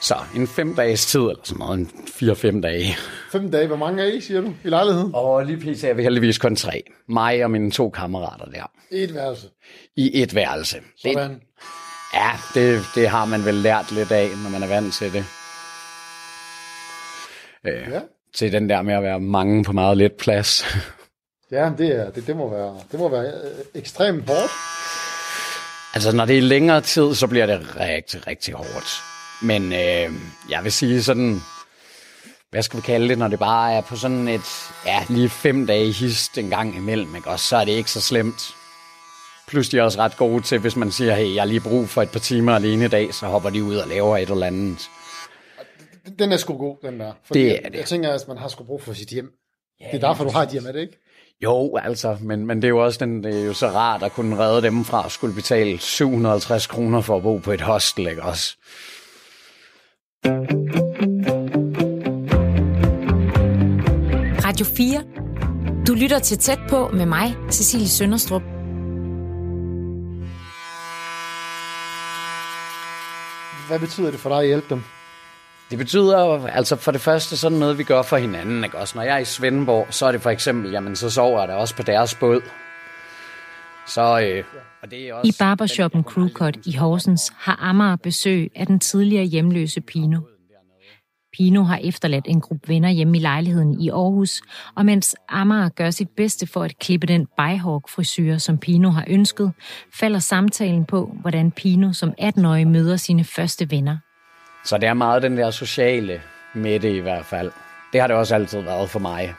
[0.00, 2.96] Så en fem dages tid, eller sådan noget, en fire-fem dage.
[3.32, 5.10] Fem dage, hvor mange er I, siger du, i lejligheden?
[5.14, 5.84] Og lige pt.
[5.84, 6.82] er vi heldigvis kun tre.
[7.08, 8.70] Mig og mine to kammerater der.
[8.90, 9.46] I et værelse?
[9.96, 10.76] I et værelse.
[10.96, 11.30] Sådan.
[11.30, 11.40] Det,
[12.14, 15.24] ja, det, det har man vel lært lidt af, når man er vant til det.
[17.66, 18.00] Øh, ja
[18.36, 20.64] til den der med at være mange på meget let plads.
[21.50, 24.52] Ja, det, er, det, det, må være, det må være øh, ekstremt hårdt.
[25.94, 29.02] Altså, når det er længere tid, så bliver det rigtig, rigtig hårdt.
[29.42, 30.12] Men øh,
[30.50, 31.40] jeg vil sige sådan,
[32.50, 35.66] hvad skal vi kalde det, når det bare er på sådan et, ja, lige fem
[35.66, 37.30] dage hist en gang imellem, ikke?
[37.30, 38.54] Og så er det ikke så slemt.
[39.48, 41.88] Plus de er også ret gode til, hvis man siger, hey, jeg har lige brug
[41.88, 44.46] for et par timer alene i dag, så hopper de ud og laver et eller
[44.46, 44.90] andet.
[46.18, 47.12] Den er sgu god, den der.
[47.24, 47.78] Fordi det er det.
[47.78, 49.30] Jeg tænker, at man har sgu brug for sit hjem.
[49.78, 50.98] det er derfor, du har de her med det, ikke?
[51.42, 54.12] Jo, altså, men, men det er jo også den, det er jo så rart at
[54.12, 58.06] kunne redde dem fra at skulle betale 750 kroner for at bo på et hostel,
[58.06, 58.56] ikke også?
[64.44, 65.02] Radio 4.
[65.86, 68.42] Du lytter til tæt på med mig, Cecilie Sønderstrup.
[73.68, 74.82] Hvad betyder det for dig at hjælpe dem?
[75.70, 78.64] Det betyder altså for det første sådan noget, vi gør for hinanden.
[78.64, 78.78] Ikke?
[78.78, 81.48] Også når jeg er i Svendborg, så er det for eksempel, jamen så sover jeg
[81.48, 82.40] da også på deres båd.
[83.86, 84.44] Så, øh,
[85.24, 90.20] I barbershoppen Crewcut i Horsens har Amager besøg af den tidligere hjemløse Pino.
[91.36, 94.42] Pino har efterladt en gruppe venner hjemme i lejligheden i Aarhus,
[94.74, 99.52] og mens Amager gør sit bedste for at klippe den bihawk-frisyr, som Pino har ønsket,
[99.94, 103.96] falder samtalen på, hvordan Pino som 18-årig møder sine første venner.
[104.64, 106.20] Så det er meget den der sociale
[106.54, 107.52] med det i hvert fald.
[107.92, 109.34] Det har det også altid været for mig.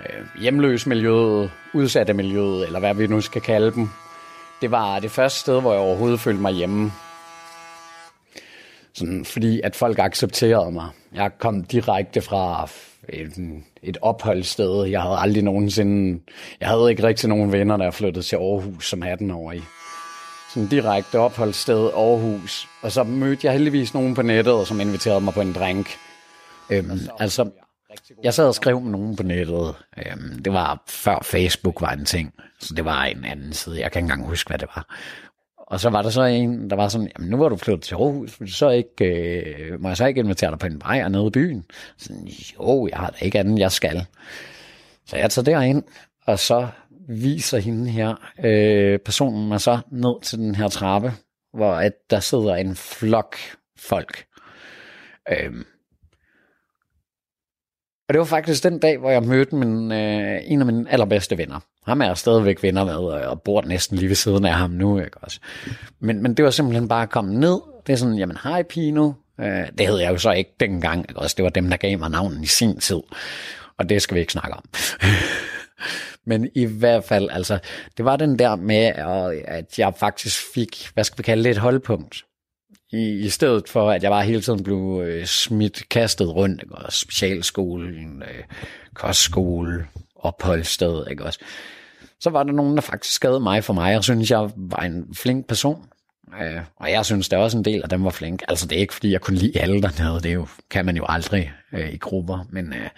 [0.00, 3.88] Øh, hjemløs miljøet, udsatte miljøet, eller hvad vi nu skal kalde dem.
[4.60, 6.92] Det var det første sted, hvor jeg overhovedet følte mig hjemme.
[8.94, 10.88] Sådan, fordi at folk accepterede mig.
[11.14, 12.68] Jeg kom direkte fra
[13.08, 14.84] et, et opholdssted.
[14.84, 16.20] Jeg havde aldrig nogensinde...
[16.60, 19.62] Jeg havde ikke rigtig nogen venner, der flyttede til Aarhus som 18-årig.
[20.54, 22.68] Sådan direkte opholdssted Aarhus.
[22.82, 25.96] Og så mødte jeg heldigvis nogen på nettet, som inviterede mig på en drink.
[26.70, 27.50] Øhm, altså,
[28.24, 29.74] jeg sad og skrev med nogen på nettet.
[29.98, 32.34] Øhm, det var før Facebook var en ting.
[32.60, 33.80] Så det var en anden side.
[33.80, 34.96] Jeg kan ikke engang huske, hvad det var.
[35.56, 37.94] Og så var der så en, der var sådan, jamen nu var du flyttet til
[37.94, 41.26] Aarhus, vil så ikke, øh, må jeg så ikke invitere dig på en bajer nede
[41.26, 41.64] i byen?
[41.96, 44.06] Sådan, jo, jeg har da ikke andet, jeg skal.
[45.06, 45.82] Så jeg tager derind,
[46.26, 46.68] og så
[47.08, 51.12] viser hende her, øh, personen mig så ned til den her trappe,
[51.52, 53.36] hvor at der sidder en flok
[53.78, 54.24] folk.
[55.32, 55.64] Øhm.
[58.08, 61.38] Og det var faktisk den dag, hvor jeg mødte min, øh, en af mine allerbedste
[61.38, 61.60] venner.
[61.86, 64.98] Ham er jeg stadigvæk venner med, og bor næsten lige ved siden af ham nu.
[64.98, 65.40] Ikke også?
[66.00, 67.60] Men, men det var simpelthen bare at komme ned.
[67.86, 69.12] Det er sådan, jamen hej Pino.
[69.40, 71.06] Øh, det hed jeg jo så ikke dengang.
[71.08, 71.34] Ikke også?
[71.36, 73.00] Det var dem, der gav mig navnet i sin tid.
[73.78, 74.64] Og det skal vi ikke snakke om.
[76.26, 77.58] Men i hvert fald, altså,
[77.96, 78.92] det var den der med,
[79.44, 82.24] at jeg faktisk fik, hvad skal vi kalde det, et holdpunkt.
[82.92, 86.74] I, i stedet for, at jeg bare hele tiden blev øh, smidt, kastet rundt, ikke?
[86.74, 88.44] Og specialskolen, øh,
[88.94, 91.38] kostskole, opholdssted, ikke også?
[92.20, 95.14] Så var der nogen, der faktisk skadede mig for mig, og synes jeg var en
[95.14, 95.86] flink person.
[96.42, 98.42] Øh, og jeg synes, der også en del af dem var flink.
[98.48, 100.20] Altså, det er ikke, fordi jeg kunne lide alle dernede.
[100.20, 102.46] Det er jo, kan man jo aldrig øh, i grupper.
[102.50, 102.88] Men øh,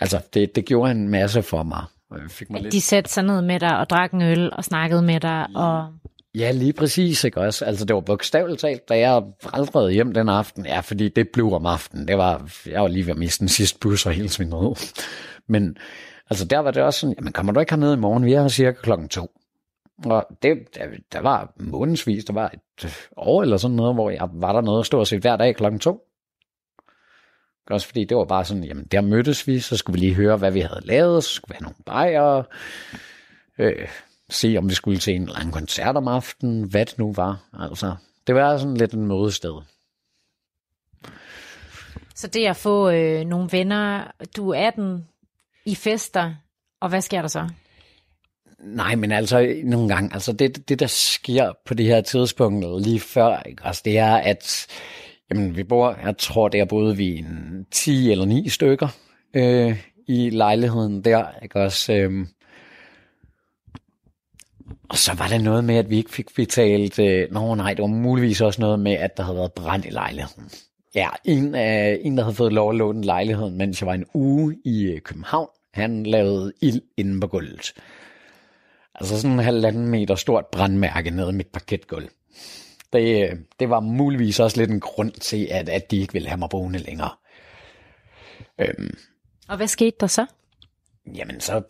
[0.00, 1.84] altså, det, det gjorde en masse for mig.
[2.10, 2.72] Jeg fik mig lidt...
[2.72, 5.46] De satte sig ned med dig og drak en øl og snakkede med dig.
[5.54, 5.88] Og...
[6.34, 7.64] Ja, lige præcis, ikke også?
[7.64, 10.66] Altså, det var bogstaveligt talt, da jeg aldrede hjem den aften.
[10.66, 12.08] Ja, fordi det blev om aftenen.
[12.08, 14.92] Det var, jeg var lige ved at miste den sidste bus og hele svindret.
[15.46, 15.76] Men
[16.30, 18.24] altså, der var det også sådan, jamen, kommer du ikke herned i morgen?
[18.24, 19.30] Vi er her cirka klokken to.
[20.04, 24.10] Og det, der, der var månedsvis, der var et øh, år eller sådan noget, hvor
[24.10, 26.00] jeg var der noget stort set hver dag klokken to.
[27.70, 30.36] Også fordi det var bare sådan, jamen der mødtes vi, så skulle vi lige høre,
[30.36, 32.42] hvad vi havde lavet, så skulle vi have nogle bajer,
[33.58, 33.88] øh,
[34.32, 37.44] se om vi skulle til en anden koncert om aftenen, hvad det nu var.
[37.60, 37.94] Altså,
[38.26, 39.54] det var sådan lidt en mødested.
[42.14, 45.08] Så det at få øh, nogle venner, du er 18
[45.64, 46.34] i fester,
[46.80, 47.48] og hvad sker der så?
[48.58, 53.00] Nej, men altså nogle gange, altså det, det der sker på det her tidspunkt, lige
[53.00, 53.66] før, ikke?
[53.66, 54.66] Altså, det er, at
[55.32, 58.88] Jamen, vi bor, jeg tror, der boede vi en 10 eller 9 stykker
[59.34, 59.76] øh,
[60.08, 61.92] i lejligheden der, ikke også?
[61.92, 62.26] Øh,
[64.88, 67.82] og så var der noget med, at vi ikke fik betalt, øh, nå nej, det
[67.82, 70.50] var muligvis også noget med, at der havde været brand i lejligheden.
[70.94, 74.06] Ja, en, øh, en der havde fået lov at låne lejligheden, mens jeg var en
[74.14, 77.72] uge i øh, København, han lavede ild inde på gulvet.
[78.94, 82.08] Altså sådan en halvanden meter stort brandmærke nede i mit parketgulv.
[82.92, 86.38] Det, det var muligvis også lidt en grund til, at, at de ikke ville have
[86.38, 87.10] mig boende længere.
[88.58, 88.96] Øhm,
[89.48, 90.26] og hvad skete der så?
[91.14, 91.62] Jamen, så,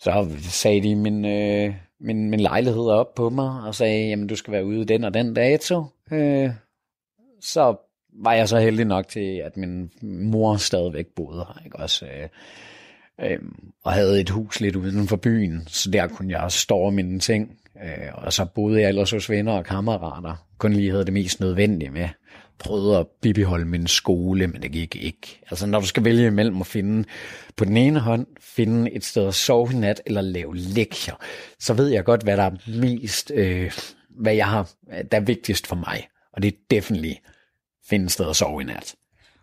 [0.00, 4.36] så sagde de min, øh, min, min lejlighed op på mig, og sagde, jamen du
[4.36, 5.84] skal være ude den og den dato.
[6.12, 6.50] Øh,
[7.40, 7.76] så
[8.12, 12.06] var jeg så heldig nok til, at min mor stadigvæk boede her, ikke også?
[12.06, 12.28] Øh,
[13.20, 13.38] øh,
[13.84, 17.58] og havde et hus lidt uden for byen, så der kunne jeg store mine ting.
[17.84, 20.46] Øh, og så boede jeg ellers hos venner og kammerater.
[20.58, 22.08] Kun lige havde det mest nødvendige med.
[22.58, 25.40] Prøvede at bibeholde min skole, men det gik ikke.
[25.50, 27.08] Altså når du skal vælge imellem at finde
[27.56, 31.14] på den ene hånd, finde et sted at sove i nat, eller lave lektier,
[31.60, 33.72] så ved jeg godt, hvad der er mest, øh,
[34.10, 34.70] hvad jeg har,
[35.12, 36.08] der er vigtigst for mig.
[36.32, 37.18] Og det er definitivt
[37.88, 38.94] finde et sted at sove i nat.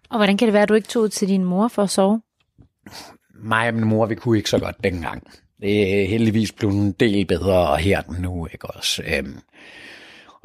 [0.10, 2.22] Og hvordan kan det være, at du ikke tog til din mor for at sove?
[3.44, 5.28] mig og min mor, vi kunne ikke så godt dengang.
[5.62, 9.04] Det er heldigvis blevet en del bedre her nu, ikke også?
[9.08, 9.40] Øhm,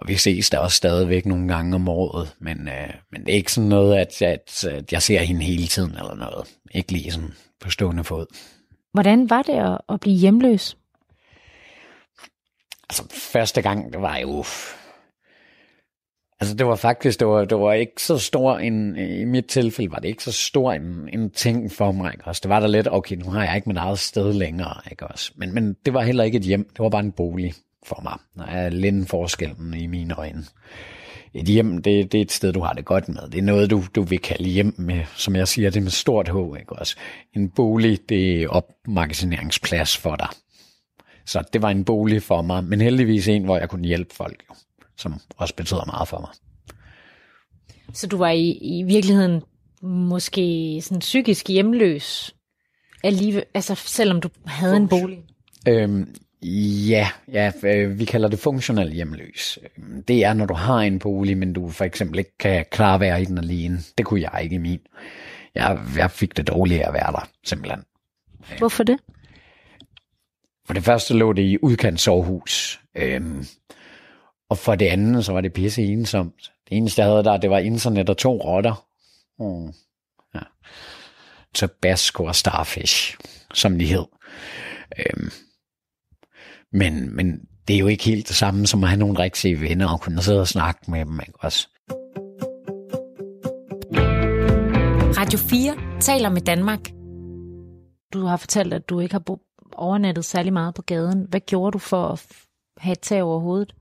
[0.01, 3.37] og vi ses da også stadigvæk nogle gange om året, men, øh, men det er
[3.37, 6.49] ikke sådan noget, at, at, at jeg ser hende hele tiden eller noget.
[6.75, 8.27] Ikke lige sådan på stående fod.
[8.93, 10.77] Hvordan var det at, at blive hjemløs?
[12.91, 14.45] Altså, første gang, det var jo...
[16.41, 19.91] Altså, det var faktisk, det var, det var ikke så stor en, i mit tilfælde
[19.91, 22.41] var det ikke så stor en, en ting for mig, ikke også?
[22.43, 25.33] Det var da lidt, okay, nu har jeg ikke mit eget sted længere, ikke også?
[25.37, 27.55] Men, men det var heller ikke et hjem, det var bare en bolig
[27.87, 28.19] for mig.
[28.37, 30.45] Der er lidt forskellen i mine øjne.
[31.35, 33.31] Et hjem, det, det er et sted, du har det godt med.
[33.33, 35.91] Det er noget, du, du vil kalde hjem med, som jeg siger, det er med
[35.91, 36.97] stort H, ikke også?
[37.37, 40.29] En bolig, det er opmagasineringsplads for dig.
[41.27, 44.45] Så det var en bolig for mig, men heldigvis en, hvor jeg kunne hjælpe folk,
[44.51, 44.55] jo,
[44.97, 46.31] som også betyder meget for mig.
[47.95, 49.43] Så du var i, i virkeligheden
[49.83, 52.35] måske sådan psykisk hjemløs,
[53.05, 55.19] alligevel, altså selvom du havde en bolig?
[55.69, 59.59] Øhm, ja, ja, øh, vi kalder det funktionel hjemløs.
[60.09, 63.01] Det er, når du har en bolig, men du for eksempel ikke kan klare at
[63.01, 63.79] være i den alene.
[63.99, 64.81] Det kunne jeg ikke i min.
[65.55, 67.85] Jeg, jeg fik det dårligt at være der, simpelthen.
[68.59, 68.99] Hvorfor det?
[70.67, 72.81] For det første lå det i udkants sovehus.
[72.97, 73.47] Øhm,
[74.51, 76.53] og for det andet, så var det pisse ensomt.
[76.69, 78.87] Det eneste, jeg havde der, det var internet og to rotter.
[79.39, 79.73] Mm.
[80.35, 80.41] Ja.
[81.55, 83.19] Tabasco og Starfish,
[83.55, 84.05] som de hed.
[84.99, 85.31] Øhm,
[86.73, 89.89] men, men det er jo ikke helt det samme som at have nogle rigtige venner
[89.89, 91.21] og kunne sidde og snakke med dem.
[91.21, 91.33] Ikke?
[91.41, 91.69] Også.
[95.19, 96.81] Radio 4 taler med Danmark.
[98.13, 99.39] Du har fortalt, at du ikke har
[99.73, 101.27] overnattet særlig meget på gaden.
[101.29, 102.27] Hvad gjorde du for at
[102.79, 103.75] have et tag over hovedet?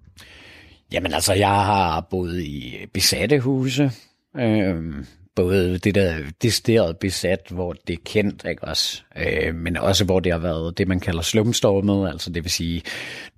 [0.92, 3.92] Jamen altså, jeg har boet i besatte huse.
[4.38, 5.06] Øhm,
[5.40, 9.02] både det der decideret besat, hvor det er kendt, ikke også?
[9.16, 12.82] Øh, men også hvor det har været det, man kalder slumstormet, altså det vil sige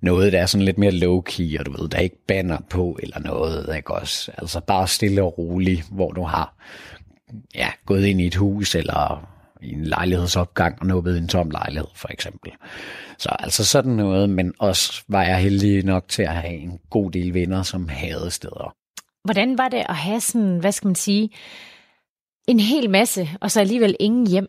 [0.00, 2.98] noget, der er sådan lidt mere low-key, og du ved, der er ikke banner på
[3.02, 4.32] eller noget, ikke også?
[4.38, 6.54] Altså bare stille og roligt, hvor du har
[7.54, 9.28] ja, gået ind i et hus eller
[9.62, 12.52] i en lejlighedsopgang og nubbet en tom lejlighed, for eksempel.
[13.18, 17.10] Så altså sådan noget, men også var jeg heldig nok til at have en god
[17.10, 18.74] del venner, som havde steder.
[19.24, 21.30] Hvordan var det at have sådan, hvad skal man sige,
[22.48, 24.48] en hel masse, og så alligevel ingen hjem?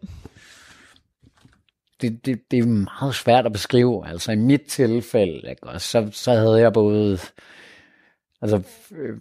[2.01, 4.07] Det, det, det er meget svært at beskrive.
[4.07, 5.63] Altså i mit tilfælde, ikke?
[5.63, 7.19] Og så, så havde jeg både...
[8.41, 9.17] Altså, øh,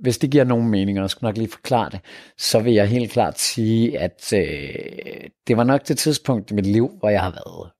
[0.00, 2.00] hvis det giver nogen mening, og jeg skal nok lige forklare det,
[2.38, 6.66] så vil jeg helt klart sige, at øh, det var nok det tidspunkt i mit
[6.66, 7.70] liv, hvor jeg har været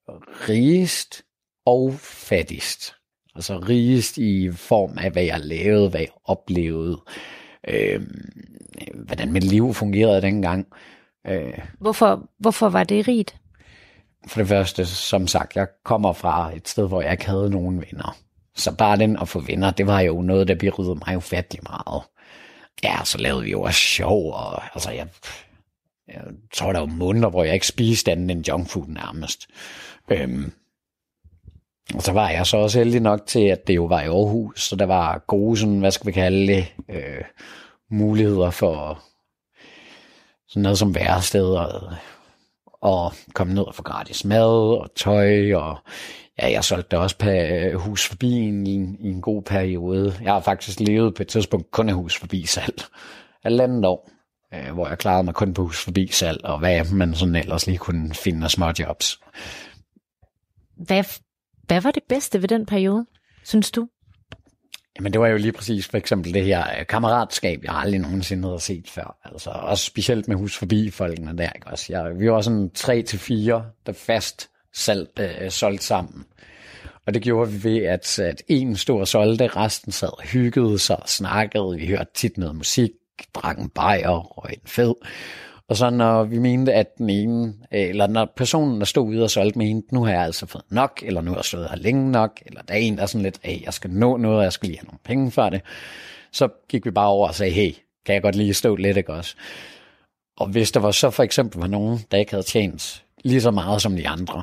[0.48, 1.22] rigest
[1.66, 2.94] og fattigst.
[3.34, 7.00] Altså rigest i form af, hvad jeg lavede, hvad jeg oplevede,
[7.68, 8.00] øh,
[8.94, 10.66] hvordan mit liv fungerede dengang.
[11.26, 13.36] Øh, Hvorfor, hvorfor var det rigt?
[14.26, 17.80] for det første, som sagt, jeg kommer fra et sted, hvor jeg ikke havde nogen
[17.80, 18.16] venner.
[18.56, 22.02] Så bare den at få venner, det var jo noget, der berydede mig ufattelig meget.
[22.84, 25.08] Ja, så lavede vi jo også sjov, og altså, jeg,
[26.08, 29.46] jeg tror, der var måneder, hvor jeg ikke spiste andet end junkfood nærmest.
[30.10, 30.52] Øhm,
[31.94, 34.62] og så var jeg så også heldig nok til, at det jo var i Aarhus,
[34.62, 37.24] så der var gode, sådan, hvad skal vi kalde det, øh,
[37.90, 39.02] muligheder for
[40.48, 41.94] sådan noget som væresteder,
[42.84, 45.78] og komme ned og få gratis mad og tøj, og
[46.38, 47.28] ja, jeg solgte da også på
[47.78, 48.66] hus forbi i en,
[49.00, 50.14] i en god periode.
[50.22, 52.82] Jeg har faktisk levet på et tidspunkt kun af hus forbi salg.
[53.42, 54.10] Halvandet år,
[54.54, 57.66] øh, hvor jeg klarede mig kun på hus forbi salg, og hvad man sådan ellers
[57.66, 59.20] lige kunne finde af små jobs.
[60.76, 61.04] Hvad,
[61.66, 63.06] hvad var det bedste ved den periode,
[63.44, 63.88] synes du?
[64.96, 68.48] Jamen det var jo lige præcis for eksempel det her øh, kammeratskab, jeg aldrig nogensinde
[68.48, 69.16] havde set før.
[69.24, 71.86] Altså også specielt med hus forbi folkene der, ikke også?
[71.88, 76.24] Jeg, vi var sådan tre til fire, der fast salg, øh, solgte sammen.
[77.06, 81.02] Og det gjorde vi ved, at, at en og solgte, resten sad og hyggede sig
[81.02, 81.76] og snakkede.
[81.76, 82.90] Vi hørte tit noget musik,
[83.34, 84.94] drak en bajer og en fed.
[85.68, 89.22] Og så når vi mente, at den ene, øh, eller når personen, der stod ude
[89.22, 91.76] og solgte, mente, nu har jeg altså fået nok, eller nu har jeg stået her
[91.76, 94.38] længe nok, eller der er en, der er sådan lidt, hey, jeg skal nå noget,
[94.38, 95.60] og jeg skal lige have nogle penge for det.
[96.32, 97.72] Så gik vi bare over og sagde, hey,
[98.06, 99.36] kan jeg godt lige stå lidt, ikke også?
[100.36, 103.50] Og hvis der var så for eksempel var nogen, der ikke havde tjent lige så
[103.50, 104.42] meget som de andre,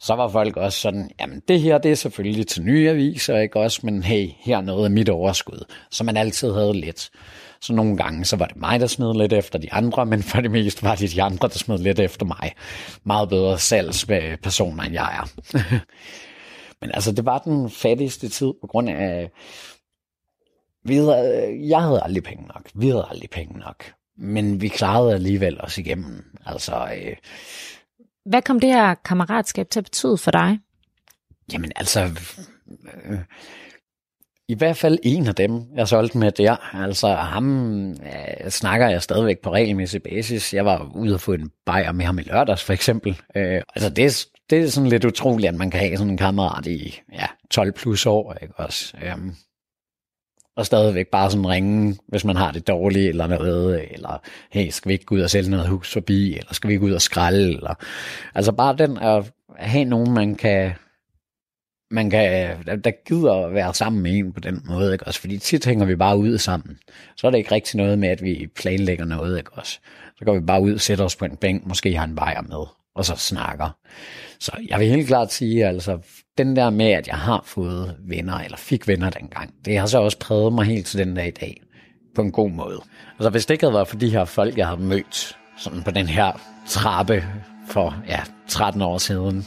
[0.00, 3.60] så var folk også sådan, jamen det her, det er selvfølgelig til nye aviser, ikke
[3.60, 7.10] også, men hey, her er noget af mit overskud, så man altid havde lidt.
[7.62, 10.40] Så nogle gange, så var det mig, der smed lidt efter de andre, men for
[10.40, 12.54] det meste var det de andre, der smed lidt efter mig.
[13.04, 15.28] Meget bedre salgspersoner, end jeg er.
[16.80, 19.30] men altså, det var den fattigste tid, på grund af,
[20.84, 22.70] vi havde, jeg havde aldrig penge nok.
[22.74, 23.92] Vi havde aldrig penge nok.
[24.18, 26.24] men vi klarede alligevel os igennem.
[26.46, 27.16] Altså, øh,
[28.26, 30.58] Hvad kom det her kammeratskab til at betyde for dig?
[31.52, 32.00] jamen altså,
[33.04, 33.18] øh,
[34.52, 39.02] i hvert fald en af dem, jeg solgte med der, altså ham øh, snakker jeg
[39.02, 40.54] stadigvæk på regelmæssig basis.
[40.54, 43.20] Jeg var ude og få en bajer med ham i lørdags for eksempel.
[43.36, 46.66] Øh, altså det, det er sådan lidt utroligt, at man kan have sådan en kammerat
[46.66, 48.94] i ja, 12 plus år, ikke også?
[49.02, 49.34] Øhm,
[50.56, 54.88] og stadigvæk bare sådan ringe, hvis man har det dårligt eller noget, eller hey, skal
[54.88, 57.02] vi ikke gå ud og sælge noget hus forbi, eller skal vi ikke ud og
[57.02, 57.74] skralde, eller
[58.34, 60.72] altså bare den at have nogen, man kan
[61.92, 65.20] man kan, der, der gider at være sammen med en på den måde, ikke også?
[65.20, 66.78] Fordi tit hænger vi bare ud sammen.
[67.16, 69.78] Så er det ikke rigtig noget med, at vi planlægger noget, ikke også?
[70.18, 72.66] Så går vi bare ud, sætter os på en bænk, måske har en vejer med,
[72.94, 73.76] og så snakker.
[74.40, 75.98] Så jeg vil helt klart sige, altså,
[76.38, 79.98] den der med, at jeg har fået venner, eller fik venner dengang, det har så
[79.98, 81.62] også præget mig helt til den dag i dag,
[82.14, 82.80] på en god måde.
[83.18, 85.90] Altså, hvis det ikke havde været for de her folk, jeg har mødt, sådan på
[85.90, 87.24] den her trappe
[87.68, 89.46] for, ja, 13 år siden,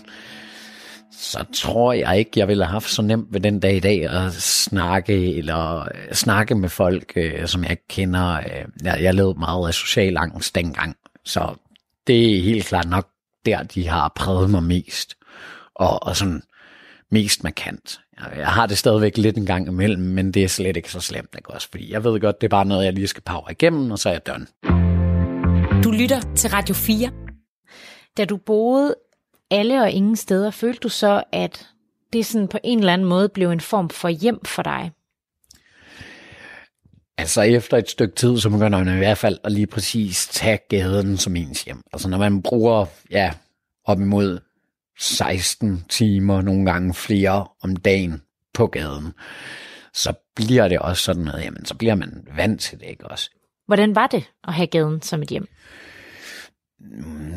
[1.17, 4.09] så tror jeg ikke, jeg ville have haft så nemt ved den dag i dag
[4.09, 8.37] at snakke, eller øh, snakke med folk, øh, som jeg ikke kender.
[8.37, 10.95] Øh, jeg, jeg levede meget af social angst dengang,
[11.25, 11.55] så
[12.07, 13.07] det er helt klart nok
[13.45, 15.15] der, de har præget mig mest,
[15.75, 16.41] og, og sådan
[17.11, 17.99] mest markant.
[18.37, 21.35] Jeg har det stadigvæk lidt en gang imellem, men det er slet ikke så slemt,
[21.37, 21.67] ikke også?
[21.71, 24.09] Fordi jeg ved godt, det er bare noget, jeg lige skal power igennem, og så
[24.09, 24.47] er jeg done.
[25.83, 27.09] Du lytter til Radio 4.
[28.17, 28.95] Da du boede
[29.51, 31.67] alle og ingen steder, følte du så, at
[32.13, 34.91] det sådan på en eller anden måde blev en form for hjem for dig?
[37.17, 40.59] Altså efter et stykke tid, så begynder man i hvert fald at lige præcis tage
[40.69, 41.81] gaden som ens hjem.
[41.93, 43.33] Altså når man bruger, ja,
[43.85, 44.39] op imod
[44.99, 48.21] 16 timer, nogle gange flere om dagen
[48.53, 49.13] på gaden,
[49.93, 53.29] så bliver det også sådan noget, jamen så bliver man vant til det, ikke også?
[53.65, 55.47] Hvordan var det at have gaden som et hjem?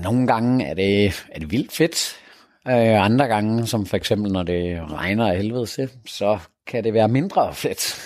[0.02, 2.16] Nogle gange er det, er det vildt fedt.
[2.68, 6.94] Øh, andre gange, som for eksempel når det regner af helvede til, så kan det
[6.94, 7.94] være mindre fedt.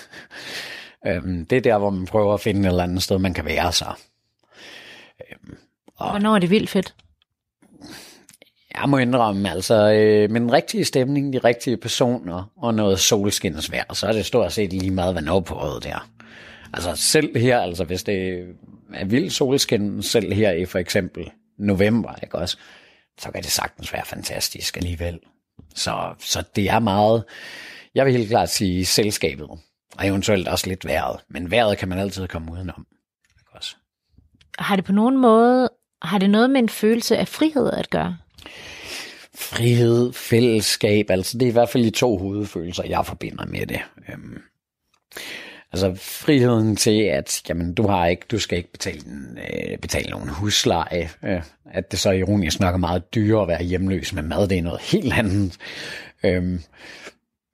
[1.06, 3.44] Øhm, det er der, hvor man prøver at finde et eller andet sted, man kan
[3.44, 3.94] være sig.
[5.96, 6.94] Hvornår er det vildt fedt?
[8.80, 13.94] Jeg må indrømme, altså øh, med den rigtige stemning, de rigtige personer og noget solskinsvejr,
[13.94, 16.08] så er det stort set lige meget, hvad noget på året der.
[16.72, 18.46] Altså selv her, altså hvis det
[19.06, 22.56] vild solskin, selv her i for eksempel november, ikke også,
[23.18, 25.18] så kan det sagtens være fantastisk alligevel.
[25.74, 27.24] Så, så det er meget,
[27.94, 29.48] jeg vil helt klart sige selskabet,
[29.98, 32.86] og eventuelt også lidt vejret, men vejret kan man altid komme udenom.
[33.40, 33.76] Ikke også?
[34.58, 35.70] Har det på nogen måde,
[36.02, 38.16] har det noget med en følelse af frihed at gøre?
[39.34, 43.80] frihed, fællesskab, altså det er i hvert fald de to hovedfølelser, jeg forbinder med det.
[44.08, 44.42] Øhm,
[45.72, 49.00] altså friheden til, at jamen, du har ikke, du skal ikke betale,
[49.36, 53.62] øh, betale nogen husleje, øh, at det så ironisk nok er meget dyrere at være
[53.62, 55.56] hjemløs med mad, det er noget helt andet.
[56.24, 56.62] Øhm,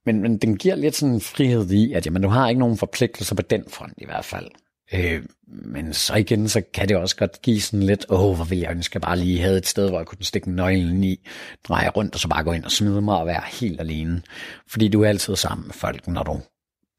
[0.07, 2.79] men, men den giver lidt sådan en frihed i, at jamen, du har ikke nogen
[2.79, 4.47] forpligtelser på den front i hvert fald.
[4.93, 8.59] Øh, men så igen, så kan det også godt give sådan lidt, åh, hvor vil
[8.59, 11.29] jeg ønske, jeg bare lige havde et sted, hvor jeg kunne stikke nøglen i,
[11.69, 14.23] dreje rundt, og så bare gå ind og smide mig og være helt alene.
[14.67, 16.41] Fordi du er altid sammen med folk, når du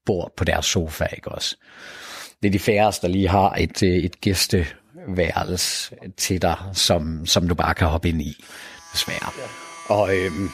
[0.10, 1.56] bor på deres sofa, ikke også?
[2.42, 7.48] Det er de færreste, der lige har et, øh, et gæsteværelse til dig, som, som
[7.48, 8.46] du bare kan hoppe ind i,
[8.94, 9.32] desværre.
[9.88, 10.50] Og, øhm,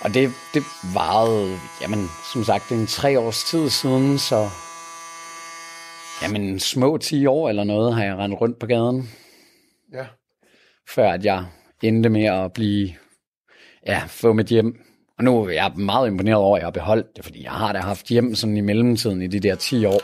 [0.00, 0.62] og det, det
[0.94, 4.50] varede, jamen, som sagt, en tre års tid siden, så
[6.22, 9.10] Jamen, små 10 år eller noget har jeg rendt rundt på gaden,
[9.92, 10.06] Ja.
[10.88, 11.44] før at jeg
[11.82, 12.94] endte med at blive,
[13.86, 14.80] ja, få mit hjem.
[15.18, 17.72] Og nu er jeg meget imponeret over, at jeg har beholdt det, fordi jeg har
[17.72, 20.00] da haft hjem sådan i mellemtiden i de der 10 år,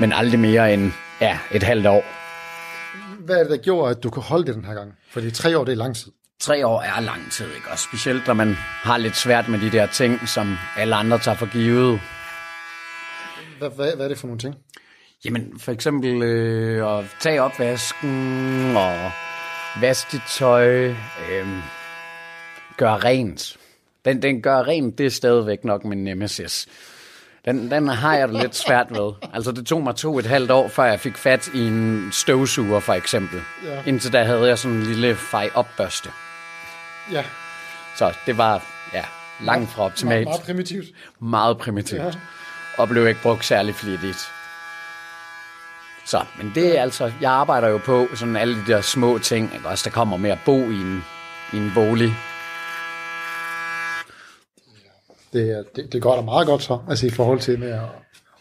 [0.00, 2.04] men aldrig mere end, ja, et halvt år.
[3.24, 4.92] Hvad er det, der gjorde, at du kunne holde det den her gang?
[5.10, 6.12] Fordi tre år, det er lang tid.
[6.40, 7.70] Tre år er lang tid, ikke?
[7.70, 11.36] Og specielt, når man har lidt svært med de der ting, som alle andre tager
[11.36, 12.00] for givet.
[13.58, 14.54] Hvad, hvad, hvad er det for nogle ting?
[15.24, 19.10] Jamen, for eksempel øh, at tage opvasken og
[19.80, 20.84] vaske dit tøj,
[21.30, 21.48] øh,
[22.76, 23.56] gøre rent.
[24.04, 26.66] Den, den gør rent, det er stadigvæk nok min nemesis.
[27.44, 29.12] Den, den har jeg det lidt svært ved.
[29.34, 32.80] Altså, det tog mig to et halvt år, før jeg fik fat i en støvsuger,
[32.80, 33.40] for eksempel.
[33.64, 33.82] Ja.
[33.86, 36.08] Indtil da havde jeg sådan en lille fej opbørste.
[37.12, 37.24] Ja,
[37.96, 38.62] Så det var,
[38.94, 39.04] ja,
[39.40, 40.24] langt fra optimalt.
[40.28, 40.86] meget primitivt.
[41.20, 42.00] meget primitivt.
[42.02, 42.10] Ja.
[42.78, 44.28] Og blev ikke brugt særlig flittigt.
[46.04, 49.54] Så, men det er altså, jeg arbejder jo på sådan alle de der små ting,
[49.54, 49.68] ikke?
[49.68, 51.04] også der kommer med at bo i en,
[51.52, 52.16] i en bolig.
[55.32, 57.80] Det, det, det går da meget godt så, altså i forhold til med at,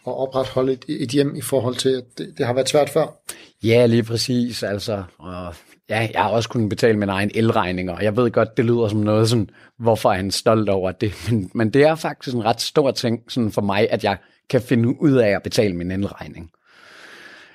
[0.08, 3.22] at opretholde et, et hjem i forhold til, at det, det har været svært før.
[3.64, 4.64] Ja, lige præcis.
[4.64, 5.56] Altså, og
[5.90, 8.88] ja, jeg har også kunnet betale min egen elregning, og jeg ved godt, det lyder
[8.88, 11.14] som noget sådan, hvorfor er han stolt over det?
[11.30, 14.18] Men, men det er faktisk en ret stor ting sådan for mig, at jeg
[14.50, 16.52] kan finde ud af at betale min elregning.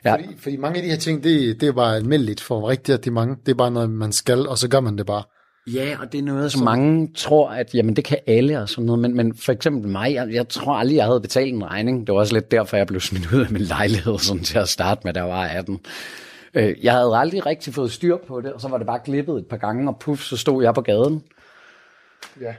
[0.05, 0.13] Ja.
[0.13, 3.11] Fordi, fordi mange af de her ting, det, det er bare almindeligt for rigtig de
[3.11, 3.37] mange.
[3.47, 5.23] Det er bare noget, man skal, og så gør man det bare.
[5.67, 8.87] Ja, og det er noget, som mange tror, at jamen, det kan alle og sådan
[8.87, 8.99] noget.
[8.99, 12.07] Men, men for eksempel mig, jeg, jeg tror aldrig, jeg havde betalt en regning.
[12.07, 14.69] Det var også lidt derfor, jeg blev smidt ud af min lejlighed sådan til at
[14.69, 15.81] starte med, da jeg var 18.
[16.55, 19.39] Øh, jeg havde aldrig rigtig fået styr på det, og så var det bare klippet
[19.39, 21.23] et par gange, og puff, så stod jeg på gaden.
[22.41, 22.55] Ja.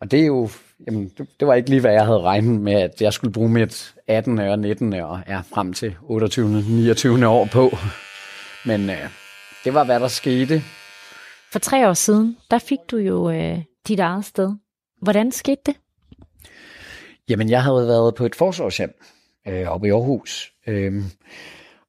[0.00, 0.48] Og det er jo,
[0.86, 3.48] jamen, det, det var ikke lige, hvad jeg havde regnet med, at jeg skulle bruge
[3.48, 4.38] mit 18.
[4.38, 4.92] og 19.
[4.92, 6.62] og ja, frem til 28.
[6.62, 7.26] 29.
[7.26, 7.76] år på.
[8.64, 9.08] Men øh,
[9.64, 10.62] det var, hvad der skete.
[11.52, 14.52] For tre år siden, der fik du jo øh, dit eget sted.
[15.02, 15.76] Hvordan skete det?
[17.28, 18.94] Jamen, jeg havde været på et forsorgshjem
[19.48, 20.52] øh, oppe i Aarhus.
[20.66, 21.02] Øh,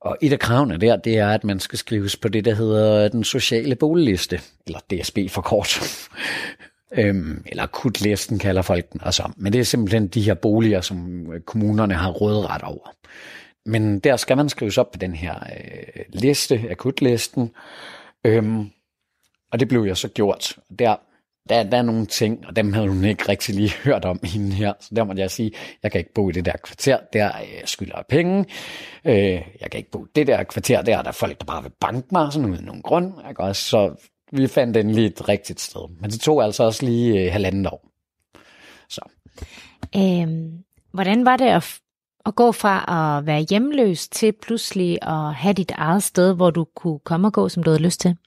[0.02, 3.08] og et af kravene der, det er, at man skal skrives på det, der hedder
[3.08, 5.80] den sociale boligliste, eller DSB for kort.
[6.98, 9.32] øhm, eller akutlisten kalder folk den altså.
[9.38, 12.96] Men det er simpelthen de her boliger, som øh, kommunerne har rådret over.
[13.66, 17.52] Men der skal man skrives op på den her øh, liste, akutlisten.
[18.26, 18.70] Øhm,
[19.54, 20.58] og det blev jeg så gjort.
[20.80, 20.96] Der,
[21.50, 24.52] der, der er nogle ting, og dem havde hun ikke rigtig lige hørt om hende
[24.52, 24.74] her.
[24.80, 25.52] Så der måtte jeg sige,
[25.84, 28.46] jeg kan ikke bo i det der kvarter, der øh, skylder jeg penge.
[29.06, 31.64] Øh, jeg kan ikke bo i det der kvarter, der er der folk, der bare
[31.64, 33.14] vil banke mig, sådan uden nogen grund.
[33.30, 33.42] Ikke?
[33.42, 33.96] Og så
[34.32, 35.90] vi fandt endelig et rigtigt sted.
[36.02, 37.88] Men det tog altså også lige øh, halvandet år.
[38.90, 39.02] Så.
[39.96, 41.80] Øhm, hvordan var det at,
[42.26, 42.86] at gå fra
[43.18, 47.34] at være hjemløs til pludselig at have dit eget sted, hvor du kunne komme og
[47.34, 48.18] gå, som du havde lyst til?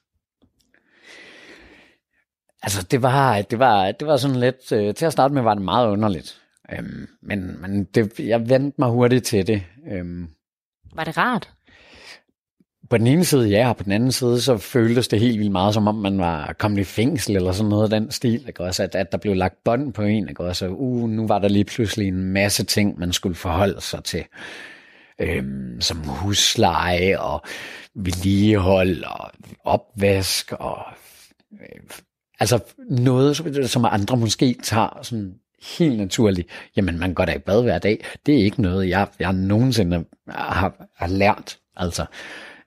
[2.63, 5.53] Altså, det var, det var, det var sådan lidt, øh, til at starte med var
[5.53, 6.41] det meget underligt.
[6.73, 9.63] Øhm, men men det, jeg vendte mig hurtigt til det.
[9.91, 10.27] Øhm,
[10.95, 11.49] var det rart?
[12.89, 15.51] På den ene side ja, og på den anden side, så føltes det helt vildt
[15.51, 18.47] meget, som om man var kommet i fængsel eller sådan noget af den stil.
[18.47, 18.63] Ikke?
[18.63, 20.29] Også at, at der blev lagt bånd på en.
[20.29, 20.43] Ikke?
[20.43, 24.25] Også, uh, nu var der lige pludselig en masse ting, man skulle forholde sig til.
[25.21, 27.41] Øhm, som husleje og
[27.95, 29.31] vedligehold og
[29.63, 30.85] opvask og
[31.61, 31.81] øh,
[32.39, 32.59] Altså
[32.89, 35.33] noget, som andre måske tager sådan
[35.77, 36.47] helt naturligt.
[36.75, 38.05] Jamen, man går da i bad hver dag.
[38.25, 41.57] Det er ikke noget, jeg, jeg nogensinde har, har lært.
[41.75, 42.05] Altså,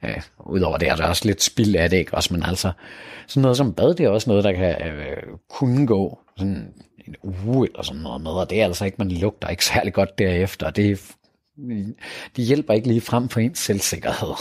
[0.04, 2.34] øh, udover det er der også lidt spild af det, ikke også?
[2.34, 2.72] Men altså,
[3.26, 6.74] sådan noget som bad, det er også noget, der kan øh, kunne gå sådan
[7.06, 9.92] en uge eller sådan noget med, og det er altså ikke, man lugter ikke særlig
[9.92, 11.14] godt derefter, det,
[12.36, 14.34] det hjælper ikke lige frem for ens selvsikkerhed.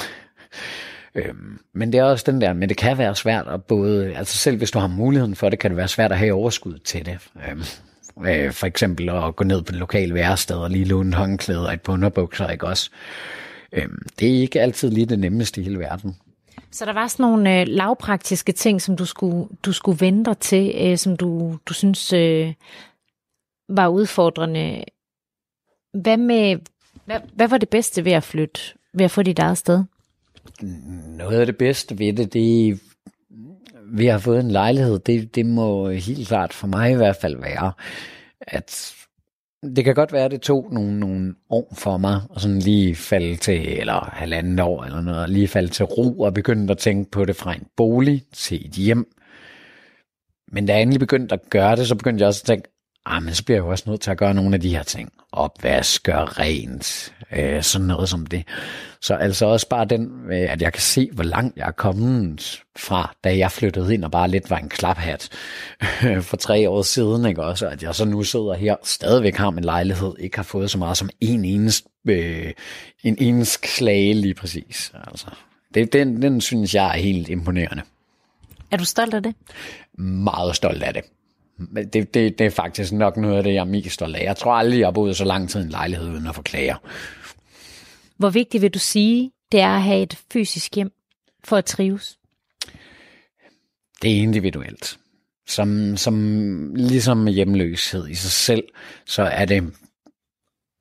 [1.16, 4.38] Øhm, men det er også den der, men det kan være svært at både, altså
[4.38, 7.06] selv hvis du har muligheden for det, kan det være svært at have overskud til
[7.06, 7.18] det.
[7.50, 7.64] Øhm,
[8.28, 11.74] øh, for eksempel at gå ned på det lokale værested og lige låne håndklæder og
[11.74, 12.90] et par underbukser, ikke også?
[13.72, 16.16] Øhm, det er ikke altid lige det nemmeste i hele verden.
[16.72, 20.38] Så der var sådan nogle øh, lavpraktiske ting, som du skulle, du skulle vente dig
[20.38, 22.54] til, øh, som du, du synes øh,
[23.70, 24.84] var udfordrende.
[25.94, 26.58] Hvad med,
[27.06, 28.62] hvad, hvad var det bedste ved at flytte,
[28.94, 29.84] ved at få dit eget sted?
[31.18, 32.80] Noget af det bedste ved det, det
[33.92, 37.42] vi har fået en lejlighed, det, det må helt klart for mig i hvert fald
[37.42, 37.72] være,
[38.42, 38.96] at
[39.64, 42.96] det kan godt være, at det tog nogle, nogle år for mig, og sådan lige
[42.96, 47.12] falde til, eller halvandet år eller noget, lige falde til ro og begynde at tænke
[47.12, 49.12] på det fra en bolig til et hjem.
[50.52, 52.70] Men da jeg endelig begyndte at gøre det, så begyndte jeg også at tænke,
[53.10, 54.84] ah, men så bliver jeg jo også nødt til at gøre nogle af de her
[54.84, 55.12] ting.
[55.32, 58.44] Opvask, gøre rent, øh, sådan noget som det.
[59.02, 62.62] Så altså også bare den, øh, at jeg kan se, hvor langt jeg er kommet
[62.78, 65.30] fra, da jeg flyttede ind og bare lidt var en klaphat
[66.30, 67.68] for tre år siden, ikke også?
[67.68, 70.98] At jeg så nu sidder her, stadigvæk har min lejlighed, ikke har fået så meget
[70.98, 72.54] som en eneste, øh,
[73.04, 74.92] en eneste klage lige præcis.
[75.08, 75.28] Altså,
[75.74, 77.84] det, den, den synes jeg er helt imponerende.
[78.72, 79.36] Er du stolt af det?
[79.98, 81.04] Meget stolt af det.
[81.94, 84.24] Det, det, det er faktisk nok noget af det, jeg mest stolt af.
[84.24, 86.42] Jeg tror aldrig, jeg har boet så lang tid i en lejlighed uden at få
[86.42, 86.76] klager.
[88.18, 90.92] Hvor vigtigt vil du sige, det er at have et fysisk hjem
[91.44, 92.18] for at trives?
[94.02, 94.98] Det er individuelt.
[95.48, 98.64] Som, som ligesom hjemløshed i sig selv,
[99.06, 99.74] så er det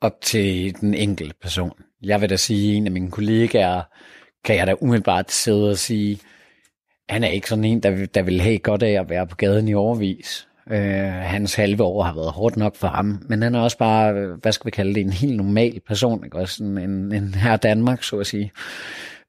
[0.00, 1.72] op til den enkelte person.
[2.02, 3.82] Jeg vil da sige, at en af mine kollegaer,
[4.44, 6.20] kan jeg da umiddelbart sidde og sige,
[7.08, 9.68] han er ikke sådan en, der, der vil have godt af at være på gaden
[9.68, 10.47] i overvis.
[10.70, 14.14] Øh, hans halve år har været hårdt nok for ham, men han er også bare,
[14.14, 16.38] øh, hvad skal vi kalde det, en helt normal person, ikke?
[16.38, 18.52] Også en, en, en her Danmark, så at sige,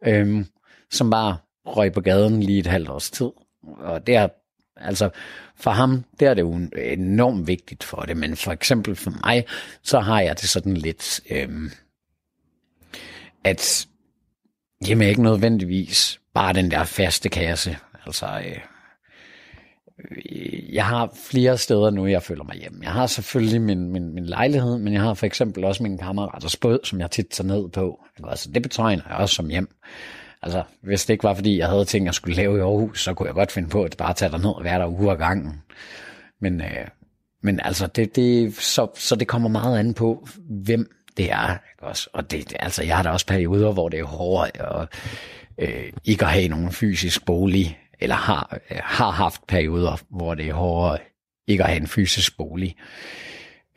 [0.05, 0.45] øh,
[0.91, 3.29] som bare røg på gaden lige et halvt års tid.
[3.63, 4.29] Og det har
[4.75, 5.09] altså
[5.55, 9.45] for ham, der er det jo enormt vigtigt for det, men for eksempel for mig,
[9.83, 11.71] så har jeg det sådan lidt, øhm,
[13.43, 13.87] at
[14.87, 17.77] jeg er ikke nødvendigvis bare den der faste kasse.
[18.05, 18.57] Altså, øh,
[19.99, 22.79] Øh, jeg har flere steder nu, jeg føler mig hjemme.
[22.83, 26.57] Jeg har selvfølgelig min, min, min lejlighed, men jeg har for eksempel også min kammeraters
[26.57, 27.99] båd, som jeg tit tager ned på.
[28.23, 29.69] Altså, det betegner jeg også som hjem.
[30.41, 33.13] Altså, hvis det ikke var, fordi jeg havde ting, jeg skulle lave i Aarhus, så
[33.13, 35.61] kunne jeg godt finde på at bare tage ned og være der uge ad gangen.
[36.41, 36.87] Men, øh,
[37.41, 41.51] men altså, det, det, så, så det kommer meget an på, hvem det er.
[41.51, 42.09] Ikke også?
[42.13, 44.87] Og det, altså, jeg har da også perioder, hvor det er hårdere og
[45.57, 50.47] øh, ikke at have nogen fysisk bolig, eller har, øh, har haft perioder, hvor det
[50.47, 50.97] er hårdere
[51.49, 52.75] ikke at have en fysisk bolig,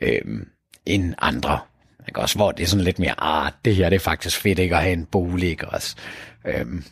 [0.01, 0.21] øh,
[0.85, 1.59] end andre.
[2.07, 2.35] Ikke også?
[2.35, 4.81] Hvor det er sådan lidt mere, ah, det her det er faktisk fedt ikke at
[4.81, 5.95] have en bolig, ikke også?
[6.45, 6.83] Øhm,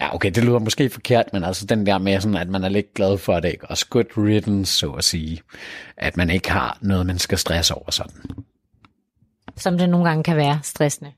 [0.00, 2.68] ja, okay, det lyder måske forkert, men altså den der med, sådan, at man er
[2.68, 3.70] lidt glad for det, ikke?
[3.70, 5.40] Også good riddance, så at sige.
[5.96, 8.44] At man ikke har noget, man skal stresse over sådan.
[9.56, 11.12] Som det nogle gange kan være stressende.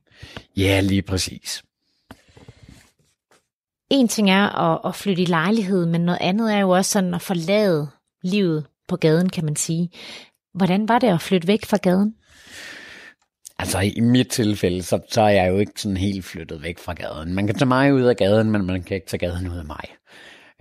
[0.57, 1.65] Ja, lige præcis.
[3.91, 7.15] En ting er at, at flytte i lejlighed, men noget andet er jo også sådan
[7.15, 7.89] at forlade
[8.23, 9.91] livet på gaden, kan man sige.
[10.55, 12.15] Hvordan var det at flytte væk fra gaden?
[13.59, 16.93] Altså i mit tilfælde, så, så er jeg jo ikke sådan helt flyttet væk fra
[16.93, 17.35] gaden.
[17.35, 19.65] Man kan tage mig ud af gaden, men man kan ikke tage gaden ud af
[19.65, 19.85] mig.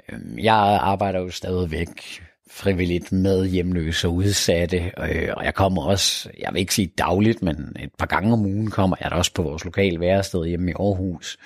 [0.09, 6.29] Øhm, jeg arbejder jo stadigvæk frivilligt med hjemløse og udsatte, øh, og jeg kommer også,
[6.39, 9.33] jeg vil ikke sige dagligt, men et par gange om ugen kommer jeg da også
[9.33, 11.37] på vores lokale værested hjemme i Aarhus,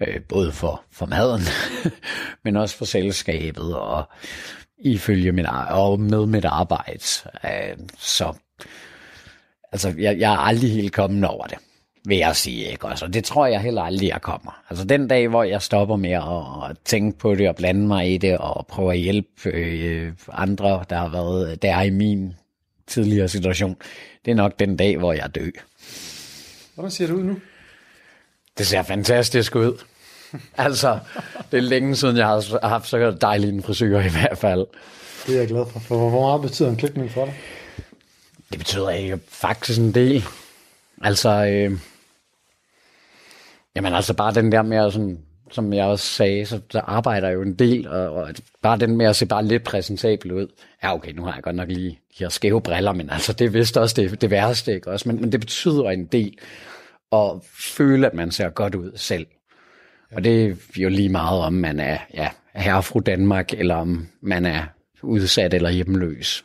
[0.00, 1.42] øh, både for, for maden,
[2.44, 4.08] men også for selskabet og
[4.78, 7.04] ifølge mit, og med mit arbejde.
[7.44, 8.32] Øh, så
[9.72, 11.58] Altså, jeg, jeg er aldrig helt kommet over det,
[12.06, 12.70] vil jeg sige.
[12.70, 12.86] Ikke?
[12.86, 14.62] Altså, det tror jeg heller aldrig, jeg kommer.
[14.70, 18.14] Altså, den dag, hvor jeg stopper med at, at tænke på det og blande mig
[18.14, 22.34] i det og prøve at hjælpe øh, andre, der har været der i min
[22.86, 23.76] tidligere situation,
[24.24, 25.50] det er nok den dag, hvor jeg dør.
[26.74, 27.36] Hvordan ser det ud nu?
[28.58, 29.82] Det ser fantastisk ud.
[30.56, 30.98] altså,
[31.50, 34.66] det er længe siden, jeg har haft så dejlig en frisør i hvert fald.
[35.26, 35.80] Det er jeg glad for.
[35.80, 37.34] For hvor meget betyder en klipning for dig?
[38.50, 40.24] Det betyder ikke faktisk en del.
[41.02, 41.78] Altså, øh,
[43.76, 45.18] jamen altså bare den der med, sådan,
[45.50, 48.28] som jeg også sagde, så der arbejder jo en del, og, og
[48.62, 50.46] bare den med at se bare lidt præsentabel ud.
[50.82, 53.44] Ja, okay, nu har jeg godt nok lige de her skæve briller, men altså det
[53.44, 55.08] er vist også det, det værste, ikke også?
[55.08, 56.38] Men, men det betyder en del
[57.12, 57.30] at
[57.76, 59.26] føle, at man ser godt ud selv.
[60.12, 64.06] Og det er jo lige meget, om man er ja, herre fru Danmark, eller om
[64.20, 64.62] man er
[65.02, 66.44] udsat eller hjemløs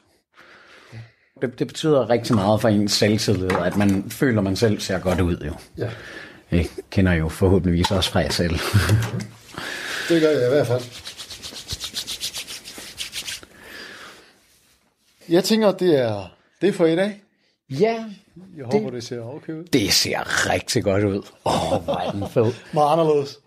[1.41, 4.99] det, det betyder rigtig meget for ens selvtillid, at man føler, at man selv ser
[4.99, 5.37] godt ud.
[5.45, 5.53] Jo.
[5.77, 5.89] Ja.
[6.51, 8.59] Jeg kender jo forhåbentligvis også fra jer selv.
[10.09, 10.81] det gør jeg i hvert fald.
[15.29, 17.21] Jeg tænker, det er det for i dag.
[17.69, 18.05] Ja.
[18.57, 19.63] Jeg håber, det, det ser okay ud.
[19.63, 21.21] Det ser rigtig godt ud.
[21.45, 22.53] Åh, oh, hvor er den fed.
[22.73, 23.39] Meget anderledes.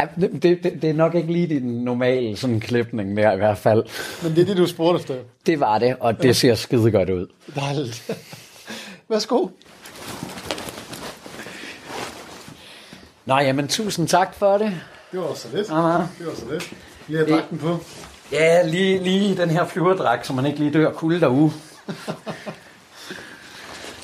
[0.00, 3.58] Ja, det, det, det er nok ikke lige din normale sådan klipning der i hvert
[3.58, 3.84] fald.
[4.22, 5.14] Men det er det, du spurgte efter.
[5.46, 7.26] Det var det, og det ser skide godt ud.
[7.54, 8.12] Dejligt.
[9.08, 9.48] Værsgo.
[13.26, 14.80] Nå, jamen tusind tak for det.
[15.12, 15.68] Det var så lidt.
[15.68, 16.72] Ja, Det var så lidt.
[17.08, 17.78] Lige have dragten på.
[18.32, 21.52] Ja, lige, lige den her flyverdragt, så man ikke lige dør kulde derude.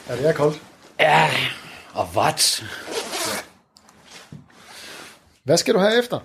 [0.08, 0.62] ja, det er koldt.
[1.00, 1.30] Ja,
[1.92, 2.64] og vådt.
[5.44, 6.18] Hvad skal du have efter?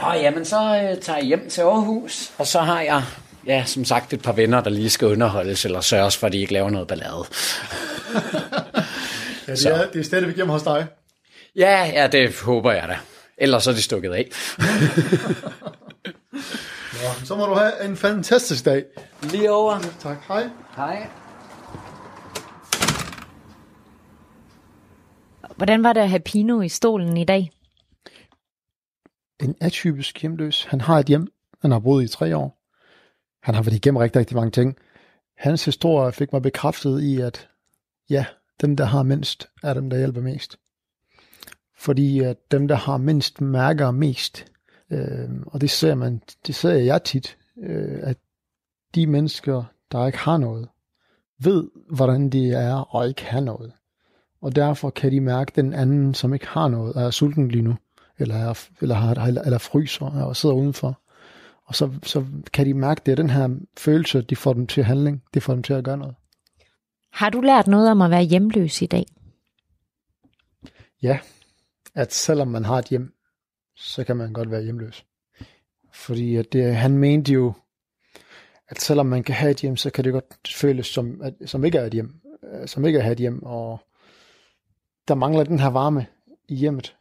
[0.00, 3.02] Nå, jamen så øh, tager jeg hjem til Aarhus, og så har jeg,
[3.46, 6.38] ja, som sagt, et par venner, der lige skal underholdes, eller sørges for, at de
[6.38, 7.24] ikke laver noget ballade.
[9.48, 10.86] ja, det er, det er stadigvæk hjemme hos dig.
[11.56, 12.98] Ja, ja, det håber jeg da.
[13.38, 14.28] Ellers så er de stukket af.
[16.92, 18.84] Nå, så må du have en fantastisk dag.
[19.22, 19.78] Lige over.
[20.00, 20.16] Tak.
[20.28, 20.48] Hej.
[20.76, 21.08] Hej.
[25.56, 27.50] Hvordan var det at have Pino i stolen i dag?
[29.42, 30.64] en atypisk hjemløs.
[30.64, 31.26] Han har et hjem,
[31.62, 32.58] han har boet i tre år.
[33.42, 34.76] Han har været igennem rigtig, rigtig mange ting.
[35.36, 37.48] Hans historie fik mig bekræftet i, at
[38.10, 38.24] ja,
[38.60, 40.58] dem, der har mindst, er dem, der hjælper mest.
[41.82, 44.46] Fordi at dem, der har mindst, mærker mest.
[44.90, 48.16] Øh, og det ser man, det ser jeg tit, øh, at
[48.94, 50.68] de mennesker, der ikke har noget,
[51.38, 53.72] ved, hvordan det er at ikke have noget.
[54.40, 57.62] Og derfor kan de mærke den anden, som ikke har noget, og er sulten lige
[57.62, 57.76] nu
[58.18, 61.00] eller, er, eller, har, eller, eller fryser og sidder udenfor.
[61.64, 64.84] Og så, så kan de mærke, det er den her følelse, de får dem til
[64.84, 66.14] handling, det får dem til at gøre noget.
[67.12, 69.06] Har du lært noget om at være hjemløs i dag?
[71.02, 71.18] Ja,
[71.94, 73.14] at selvom man har et hjem,
[73.76, 75.06] så kan man godt være hjemløs.
[75.92, 77.52] Fordi at det, han mente jo,
[78.68, 81.64] at selvom man kan have et hjem, så kan det godt føles som, at, som
[81.64, 83.80] ikke er et hjem, øh, som ikke er et hjem, og
[85.08, 86.06] der mangler den her varme
[86.48, 86.96] i hjemmet.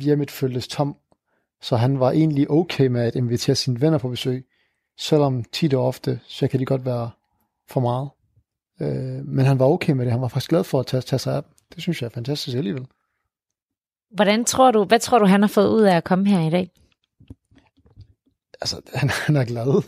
[0.00, 0.96] Hjemmet føltes tom,
[1.62, 4.46] så han var egentlig okay med at invitere sine venner på besøg,
[4.98, 7.10] selvom tit og ofte, så kan det godt være
[7.68, 8.10] for meget.
[8.80, 11.18] Øh, men han var okay med det, han var faktisk glad for at tage, tage
[11.18, 11.52] sig af dem.
[11.74, 12.86] Det synes jeg er fantastisk alligevel.
[14.14, 16.50] Hvordan tror du, hvad tror du, han har fået ud af at komme her i
[16.50, 16.70] dag?
[18.60, 19.82] Altså, han, han er glad.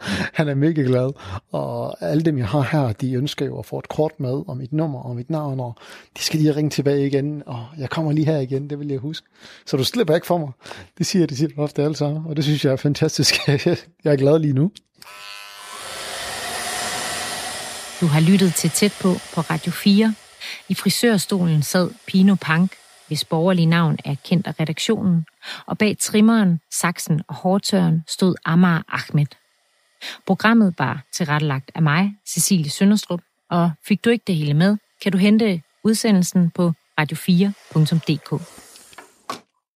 [0.38, 1.12] han er mega glad.
[1.52, 4.56] Og alle dem, jeg har her, de ønsker jo at få et kort med, og
[4.56, 5.74] mit nummer, og mit navn, og
[6.16, 8.98] de skal lige ringe tilbage igen, og jeg kommer lige her igen, det vil jeg
[8.98, 9.26] huske.
[9.66, 10.50] Så du slipper ikke for mig.
[10.98, 13.34] Det siger de siger ofte alle sammen, og det synes jeg er fantastisk.
[14.04, 14.70] jeg er glad lige nu.
[18.00, 20.14] Du har lyttet til Tæt på på Radio 4.
[20.68, 22.72] I frisørstolen sad Pino Pank,
[23.10, 25.26] hvis borgerlige navn er kendt af redaktionen,
[25.66, 29.26] og bag trimmeren, saksen og hårtøren stod Amar Ahmed.
[30.26, 35.12] Programmet var tilrettelagt af mig, Cecilie Sønderstrup, og fik du ikke det hele med, kan
[35.12, 38.59] du hente udsendelsen på radio4.dk.